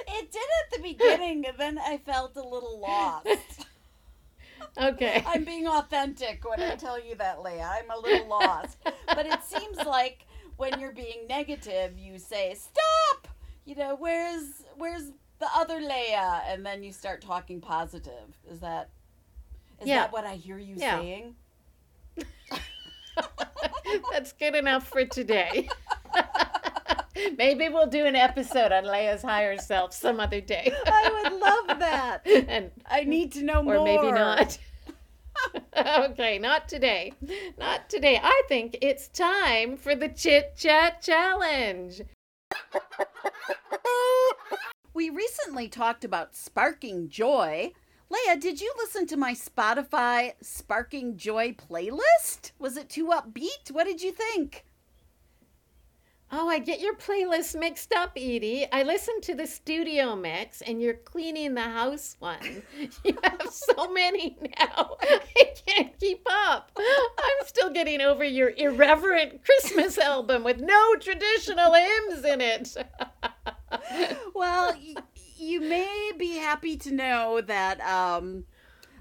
It 0.08 0.30
did 0.32 0.42
at 0.64 0.76
the 0.76 0.82
beginning, 0.82 1.46
and 1.46 1.56
then 1.58 1.78
I 1.78 1.98
felt 1.98 2.36
a 2.36 2.42
little 2.42 2.78
lost. 2.80 3.26
Okay. 4.78 5.22
I'm 5.26 5.44
being 5.44 5.66
authentic 5.66 6.48
when 6.48 6.60
I 6.62 6.76
tell 6.76 7.02
you 7.02 7.14
that, 7.16 7.38
Leia. 7.38 7.68
I'm 7.68 7.90
a 7.90 7.98
little 7.98 8.28
lost. 8.28 8.76
But 9.06 9.26
it 9.26 9.42
seems 9.42 9.76
like 9.78 10.26
when 10.58 10.78
you're 10.78 10.92
being 10.92 11.26
negative, 11.28 11.98
you 11.98 12.18
say, 12.18 12.54
"Stop!" 12.54 13.26
You 13.64 13.74
know, 13.74 13.96
where's 13.96 14.62
where's 14.76 15.10
the 15.40 15.48
other 15.56 15.80
Leia, 15.80 16.42
and 16.46 16.64
then 16.64 16.82
you 16.84 16.92
start 16.92 17.20
talking 17.20 17.60
positive. 17.60 18.36
Is 18.48 18.60
that 18.60 18.90
is 19.80 19.88
Yeah. 19.88 20.02
that 20.02 20.12
what 20.12 20.24
I 20.24 20.36
hear 20.36 20.58
you 20.58 20.76
Yeah. 20.78 21.00
saying? 21.00 21.34
That's 24.12 24.32
good 24.32 24.54
enough 24.54 24.88
for 24.88 25.04
today. 25.04 25.68
Maybe 27.36 27.68
we'll 27.68 27.86
do 27.86 28.06
an 28.06 28.16
episode 28.16 28.72
on 28.72 28.84
Leia's 28.84 29.22
higher 29.22 29.58
self 29.58 29.92
some 29.92 30.20
other 30.20 30.40
day. 30.40 30.72
I 30.86 31.22
would 31.22 31.40
love 31.40 31.78
that. 31.80 32.26
and 32.48 32.70
I 32.86 33.04
need 33.04 33.32
to 33.32 33.42
know 33.42 33.62
more. 33.62 33.76
or 33.76 33.84
maybe 33.84 34.10
not. 34.12 34.58
okay, 36.10 36.38
not 36.38 36.68
today. 36.68 37.12
Not 37.58 37.90
today. 37.90 38.20
I 38.22 38.42
think 38.48 38.78
it's 38.80 39.08
time 39.08 39.76
for 39.76 39.94
the 39.94 40.08
chit 40.08 40.56
chat 40.56 41.02
challenge. 41.02 42.02
We 44.92 45.10
recently 45.10 45.68
talked 45.68 46.04
about 46.04 46.36
sparking 46.36 47.08
joy. 47.08 47.72
Leia, 48.10 48.40
did 48.40 48.60
you 48.60 48.72
listen 48.76 49.06
to 49.06 49.16
my 49.16 49.34
Spotify 49.34 50.32
Sparking 50.42 51.16
Joy 51.16 51.52
playlist? 51.52 52.50
Was 52.58 52.76
it 52.76 52.88
too 52.88 53.06
upbeat? 53.06 53.70
What 53.70 53.84
did 53.84 54.02
you 54.02 54.10
think? 54.10 54.64
Oh, 56.32 56.48
I 56.48 56.60
get 56.60 56.80
your 56.80 56.94
playlist 56.94 57.58
mixed 57.58 57.92
up, 57.92 58.12
Edie. 58.16 58.66
I 58.72 58.84
listened 58.84 59.22
to 59.24 59.34
the 59.34 59.48
studio 59.48 60.14
mix 60.14 60.60
and 60.62 60.80
you're 60.80 60.94
cleaning 60.94 61.54
the 61.54 61.62
house 61.62 62.16
one. 62.20 62.62
You 63.04 63.16
have 63.24 63.48
so 63.50 63.92
many 63.92 64.36
now. 64.58 64.96
I 65.02 65.52
can't 65.66 65.98
keep 65.98 66.24
up. 66.30 66.70
I'm 66.78 67.46
still 67.46 67.70
getting 67.70 68.00
over 68.00 68.24
your 68.24 68.50
irreverent 68.56 69.44
Christmas 69.44 69.98
album 69.98 70.44
with 70.44 70.60
no 70.60 70.94
traditional 70.96 71.74
hymns 71.74 72.24
in 72.24 72.40
it. 72.40 72.76
Well, 74.34 74.74
you 75.40 75.60
may 75.60 76.12
be 76.18 76.36
happy 76.36 76.76
to 76.76 76.92
know 76.92 77.40
that 77.40 77.80
um, 77.80 78.44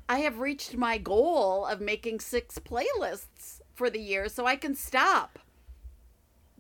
I 0.08 0.20
have 0.20 0.40
reached 0.40 0.76
my 0.78 0.98
goal 0.98 1.66
of 1.66 1.82
making 1.82 2.20
six 2.20 2.58
playlists 2.60 3.62
for 3.74 3.90
the 3.90 4.00
year, 4.00 4.30
so 4.30 4.46
I 4.46 4.56
can 4.56 4.76
stop. 4.76 5.40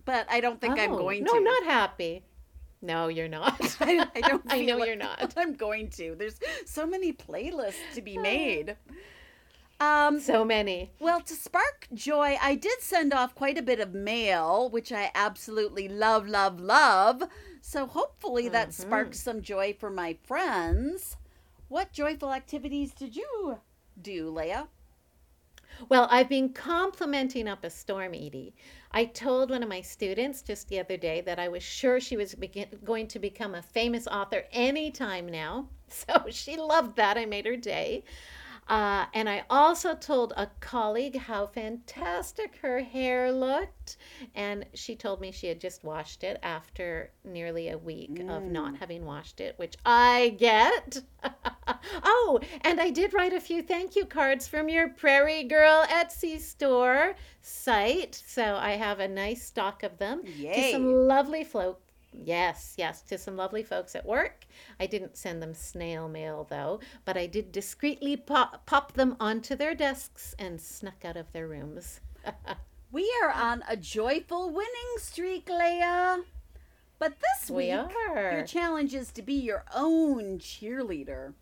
But 0.06 0.28
I 0.30 0.39
don't 0.42 0.60
think 0.62 0.80
I'm 0.80 0.94
Oh, 0.94 0.98
going 0.98 1.24
no, 1.24 1.34
to. 1.34 1.39
not 1.42 1.63
happy. 1.65 2.24
No, 2.82 3.08
you're 3.10 3.28
not. 3.28 3.78
I, 3.82 4.08
I 4.15 4.22
don't. 4.22 4.44
I 4.50 4.62
know 4.62 4.78
feel 4.78 4.86
you're 4.88 4.96
not. 4.96 5.34
I'm 5.38 5.54
going 5.54 5.89
to. 5.92 6.15
There's 6.18 6.39
so 6.65 6.86
many 6.86 7.12
playlists 7.13 7.94
to 7.96 8.02
be 8.02 8.18
made. 8.32 8.76
Um, 9.82 10.20
So 10.20 10.44
many. 10.44 10.92
well, 11.00 11.22
to 11.22 11.34
spark 11.34 11.88
joy, 11.94 12.38
I 12.42 12.56
did 12.56 12.82
send 12.82 13.13
off 13.13 13.34
quite 13.34 13.58
a 13.58 13.62
bit 13.62 13.80
of 13.80 13.94
mail, 13.94 14.70
which 14.70 14.92
I 14.92 15.10
absolutely 15.15 15.88
love, 15.88 16.28
love, 16.28 16.60
love. 16.60 17.24
So 17.62 17.86
hopefully 17.88 18.50
that 18.50 18.69
Mm-hmm. 18.69 18.72
sparks 18.72 19.19
some 19.19 19.41
joy 19.41 19.74
for 19.74 19.89
my 19.89 20.17
friends. 20.24 21.17
What 21.69 21.91
joyful 21.93 22.34
activities 22.34 22.93
did 22.93 23.15
you 23.15 23.60
do, 24.02 24.32
Leia? 24.32 24.67
Well, 25.88 26.08
I've 26.12 26.30
been 26.30 26.54
complimenting 26.54 27.48
up 27.48 27.63
a 27.63 27.69
storm, 27.69 28.13
Edie. 28.13 28.54
I 28.91 29.06
told 29.06 29.50
one 29.50 29.63
of 29.63 29.69
my 29.69 29.82
students 29.82 30.41
just 30.41 30.67
the 30.67 30.80
other 30.80 30.98
day 30.98 31.22
that 31.22 31.39
I 31.39 31.48
was 31.48 31.63
sure 31.63 32.00
she 32.00 32.17
was 32.17 32.36
begin- 32.36 32.80
going 32.84 33.08
to 33.08 33.19
become 33.19 33.56
a 33.56 33.62
famous 33.62 34.08
author 34.08 34.45
anytime 34.52 35.28
now. 35.30 35.69
So 35.91 36.26
she 36.30 36.56
loved 36.56 36.98
that. 36.98 37.17
I 37.17 37.26
made 37.26 37.48
her 37.48 37.56
day. 37.56 38.04
Uh, 38.69 39.05
and 39.15 39.27
I 39.27 39.43
also 39.49 39.95
told 39.95 40.32
a 40.38 40.47
colleague 40.60 41.17
how 41.17 41.47
fantastic 41.47 42.58
her 42.62 42.82
hair 42.82 43.32
looked. 43.32 43.97
And 44.36 44.65
she 44.75 44.95
told 44.95 45.19
me 45.19 45.32
she 45.32 45.47
had 45.47 45.60
just 45.60 45.84
washed 45.84 46.23
it 46.23 46.39
after 46.43 47.12
nearly 47.23 47.69
a 47.69 47.77
week 47.77 48.19
of 48.29 48.43
not 48.43 48.77
having 48.77 49.05
washed 49.05 49.41
it, 49.41 49.55
which 49.58 49.75
I 49.86 50.36
get. 50.38 51.01
oh, 52.03 52.39
and 52.62 52.79
I 52.79 52.91
did 52.91 53.13
write 53.13 53.34
a 53.34 53.41
few 53.41 53.63
thank 53.63 53.95
you 53.95 54.05
cards 54.05 54.47
from 54.47 54.69
your 54.69 54.89
Prairie 54.89 55.43
Girl 55.45 55.84
Etsy 55.89 56.39
store 56.39 57.15
site. 57.41 58.21
So 58.27 58.55
I 58.55 58.71
have 58.71 58.99
a 58.99 59.08
nice 59.08 59.43
stock 59.43 59.82
of 59.82 59.97
them 59.97 60.23
to 60.23 60.32
Yay. 60.32 60.71
some 60.73 60.93
lovely 60.93 61.43
folk. 61.43 61.82
Yes, 62.12 62.74
yes, 62.78 63.02
to 63.04 63.17
some 63.17 63.38
lovely 63.38 63.63
folks 63.63 63.95
at 63.95 64.06
work. 64.06 64.45
I 64.80 64.88
didn't 64.88 65.17
send 65.17 65.41
them 65.41 65.54
snail 65.54 66.10
mail 66.10 66.48
though, 66.50 66.80
but 67.06 67.17
I 67.17 67.28
did 67.28 67.52
discreetly 67.52 68.17
pop, 68.17 68.65
pop 68.65 68.93
them 68.93 69.15
onto 69.19 69.56
their 69.56 69.76
desks 69.76 70.36
and 70.39 70.60
snuck 70.60 71.06
out 71.06 71.17
of 71.17 71.32
their 71.32 71.48
rooms. 71.48 72.02
We 72.91 73.13
are 73.22 73.30
on 73.32 73.63
a 73.69 73.78
joyful 73.78 74.50
winning 74.50 74.98
streak, 74.98 75.45
Leia. 75.45 76.24
But 76.98 77.17
this 77.19 77.52
We 77.52 77.67
week, 77.67 77.74
are. 78.10 78.32
your 78.32 78.45
challenge 78.48 78.95
is 78.95 79.12
to 79.12 79.22
be 79.22 79.36
your 79.36 79.63
own 79.76 80.39
cheerleader. 80.39 81.34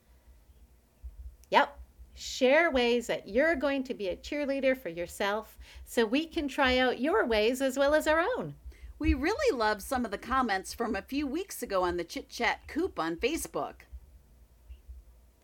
Yep. 1.49 1.79
Share 2.15 2.69
ways 2.69 3.07
that 3.07 3.29
you're 3.29 3.55
going 3.55 3.83
to 3.85 3.93
be 3.93 4.09
a 4.09 4.17
cheerleader 4.17 4.75
for 4.77 4.89
yourself 4.89 5.57
so 5.85 6.05
we 6.05 6.25
can 6.25 6.47
try 6.49 6.77
out 6.79 6.99
your 6.99 7.25
ways 7.25 7.61
as 7.61 7.77
well 7.77 7.95
as 7.95 8.07
our 8.07 8.19
own. 8.19 8.55
We 8.99 9.13
really 9.13 9.55
love 9.55 9.81
some 9.81 10.05
of 10.05 10.11
the 10.11 10.17
comments 10.17 10.73
from 10.73 10.95
a 10.95 11.01
few 11.01 11.27
weeks 11.27 11.61
ago 11.61 11.83
on 11.83 11.97
the 11.97 12.03
Chit 12.03 12.29
Chat 12.29 12.67
Coop 12.67 12.99
on 12.99 13.15
Facebook. 13.15 13.81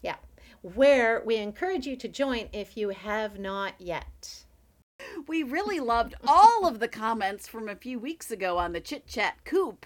Yeah. 0.02 0.16
Where 0.62 1.22
we 1.26 1.36
encourage 1.38 1.86
you 1.86 1.96
to 1.98 2.08
join 2.08 2.50
if 2.52 2.76
you 2.78 2.89
have 2.89 3.38
not 3.38 3.74
yet. 3.80 4.46
We 5.28 5.44
really 5.44 5.80
loved 5.80 6.16
all 6.28 6.66
of 6.66 6.80
the 6.80 6.88
comments 6.88 7.48
from 7.48 7.68
a 7.68 7.76
few 7.76 8.00
weeks 8.00 8.32
ago 8.32 8.58
on 8.58 8.72
the 8.72 8.80
Chit 8.80 9.06
Chat 9.06 9.44
Coop. 9.44 9.86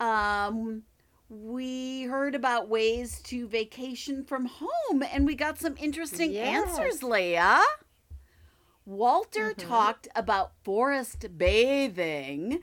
Um, 0.00 0.82
we 1.28 2.02
heard 2.04 2.34
about 2.34 2.68
ways 2.68 3.20
to 3.24 3.46
vacation 3.46 4.24
from 4.24 4.46
home 4.46 5.02
and 5.12 5.26
we 5.26 5.34
got 5.34 5.58
some 5.58 5.76
interesting 5.78 6.32
Yes. 6.32 6.66
answers, 6.78 7.00
Leia. 7.02 7.60
Walter 8.86 9.50
Mm-hmm. 9.54 9.68
talked 9.68 10.08
about 10.16 10.52
forest 10.64 11.26
bathing, 11.38 12.60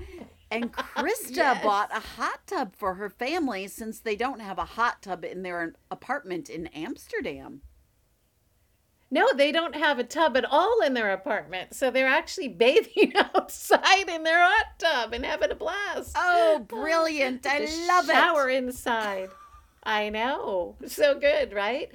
and 0.51 0.71
Krista 0.73 1.35
Yes. 1.35 1.63
bought 1.63 1.95
a 1.95 1.99
hot 1.99 2.45
tub 2.47 2.75
for 2.75 2.95
her 2.95 3.09
family 3.09 3.67
since 3.67 3.99
they 3.99 4.15
don't 4.15 4.39
have 4.41 4.57
a 4.57 4.65
hot 4.65 5.01
tub 5.01 5.23
in 5.23 5.43
their 5.43 5.73
apartment 5.91 6.49
in 6.49 6.67
Amsterdam. 6.67 7.61
No, 9.09 9.31
they 9.33 9.53
don't 9.53 9.75
have 9.77 9.99
a 9.99 10.03
tub 10.03 10.35
at 10.35 10.43
all 10.43 10.81
in 10.81 10.93
their 10.93 11.11
apartment. 11.13 11.73
So 11.73 11.89
they're 11.89 12.09
actually 12.09 12.49
bathing 12.49 13.13
outside 13.35 14.09
in 14.09 14.23
their 14.23 14.41
hot 14.41 14.65
tub 14.79 15.13
and 15.13 15.23
having 15.25 15.49
a 15.51 15.55
blast. 15.55 16.13
Oh, 16.17 16.59
brilliant. 16.67 17.45
I 17.49 17.59
love 17.87 18.09
it. 18.09 18.13
shower 18.13 18.49
inside. 18.49 19.29
I 19.87 20.09
know. 20.09 20.75
So 20.85 21.17
good, 21.17 21.53
right? 21.53 21.89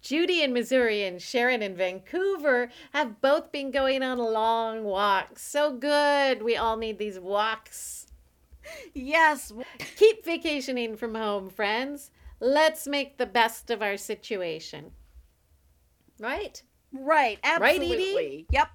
Judy 0.00 0.42
in 0.42 0.54
Missouri 0.54 1.04
and 1.04 1.20
Sharon 1.20 1.62
in 1.62 1.76
Vancouver 1.76 2.70
have 2.94 3.20
both 3.20 3.52
been 3.52 3.70
going 3.70 4.02
on 4.02 4.16
long 4.16 4.82
walks. 4.82 5.42
So 5.42 5.70
good. 5.70 6.42
We 6.42 6.56
all 6.56 6.78
need 6.78 6.98
these 6.98 7.20
walks. 7.20 8.06
Yes. 8.94 9.52
Keep 9.96 10.24
vacationing 10.24 10.96
from 10.96 11.14
home, 11.14 11.50
friends. 11.50 12.10
Let's 12.40 12.88
make 12.88 13.18
the 13.18 13.26
best 13.26 13.68
of 13.68 13.82
our 13.82 13.98
situation. 13.98 14.92
Right? 16.18 16.62
Right. 16.94 17.38
Right, 17.44 17.76
Edie? 17.76 17.92
Absolutely. 17.92 18.46
Yep. 18.50 18.68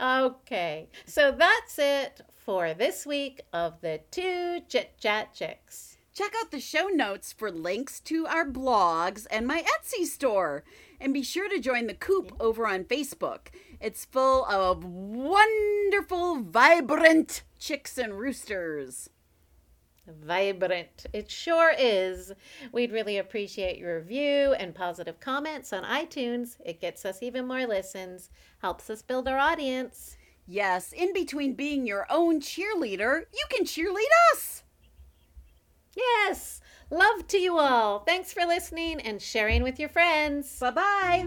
Okay. 0.00 0.88
So 1.06 1.30
that's 1.30 1.78
it 1.78 2.20
for 2.44 2.74
this 2.74 3.06
week 3.06 3.42
of 3.52 3.80
the 3.80 4.00
two 4.10 4.60
Chit 4.68 4.98
Chat 4.98 5.32
Chicks. 5.32 5.93
Check 6.14 6.32
out 6.40 6.52
the 6.52 6.60
show 6.60 6.86
notes 6.86 7.32
for 7.32 7.50
links 7.50 7.98
to 8.02 8.24
our 8.28 8.46
blogs 8.46 9.26
and 9.32 9.48
my 9.48 9.62
Etsy 9.62 10.04
store. 10.04 10.62
And 11.00 11.12
be 11.12 11.24
sure 11.24 11.48
to 11.48 11.58
join 11.58 11.88
the 11.88 11.94
Coop 11.94 12.30
over 12.38 12.68
on 12.68 12.84
Facebook. 12.84 13.48
It's 13.80 14.04
full 14.04 14.44
of 14.44 14.84
wonderful, 14.84 16.36
vibrant 16.36 17.42
chicks 17.58 17.98
and 17.98 18.16
roosters. 18.16 19.10
Vibrant. 20.06 21.06
It 21.12 21.32
sure 21.32 21.72
is. 21.76 22.30
We'd 22.70 22.92
really 22.92 23.18
appreciate 23.18 23.78
your 23.78 23.98
review 23.98 24.54
and 24.56 24.72
positive 24.72 25.18
comments 25.18 25.72
on 25.72 25.82
iTunes. 25.82 26.58
It 26.64 26.80
gets 26.80 27.04
us 27.04 27.24
even 27.24 27.48
more 27.48 27.66
listens, 27.66 28.30
helps 28.58 28.88
us 28.88 29.02
build 29.02 29.26
our 29.26 29.38
audience. 29.38 30.16
Yes, 30.46 30.92
in 30.92 31.12
between 31.12 31.54
being 31.54 31.86
your 31.86 32.06
own 32.08 32.40
cheerleader, 32.40 33.22
you 33.32 33.44
can 33.50 33.64
cheerlead 33.64 34.12
us. 34.32 34.63
Yes. 35.96 36.60
Love 36.90 37.26
to 37.28 37.38
you 37.38 37.58
all. 37.58 38.00
Thanks 38.00 38.32
for 38.32 38.44
listening 38.44 39.00
and 39.00 39.20
sharing 39.20 39.62
with 39.62 39.78
your 39.80 39.88
friends. 39.88 40.58
Bye 40.60 40.70
bye. 40.70 41.26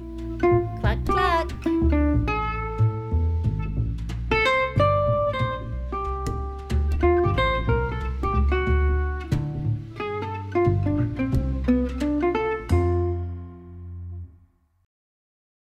Cluck, 0.80 1.06
cluck. 1.06 1.97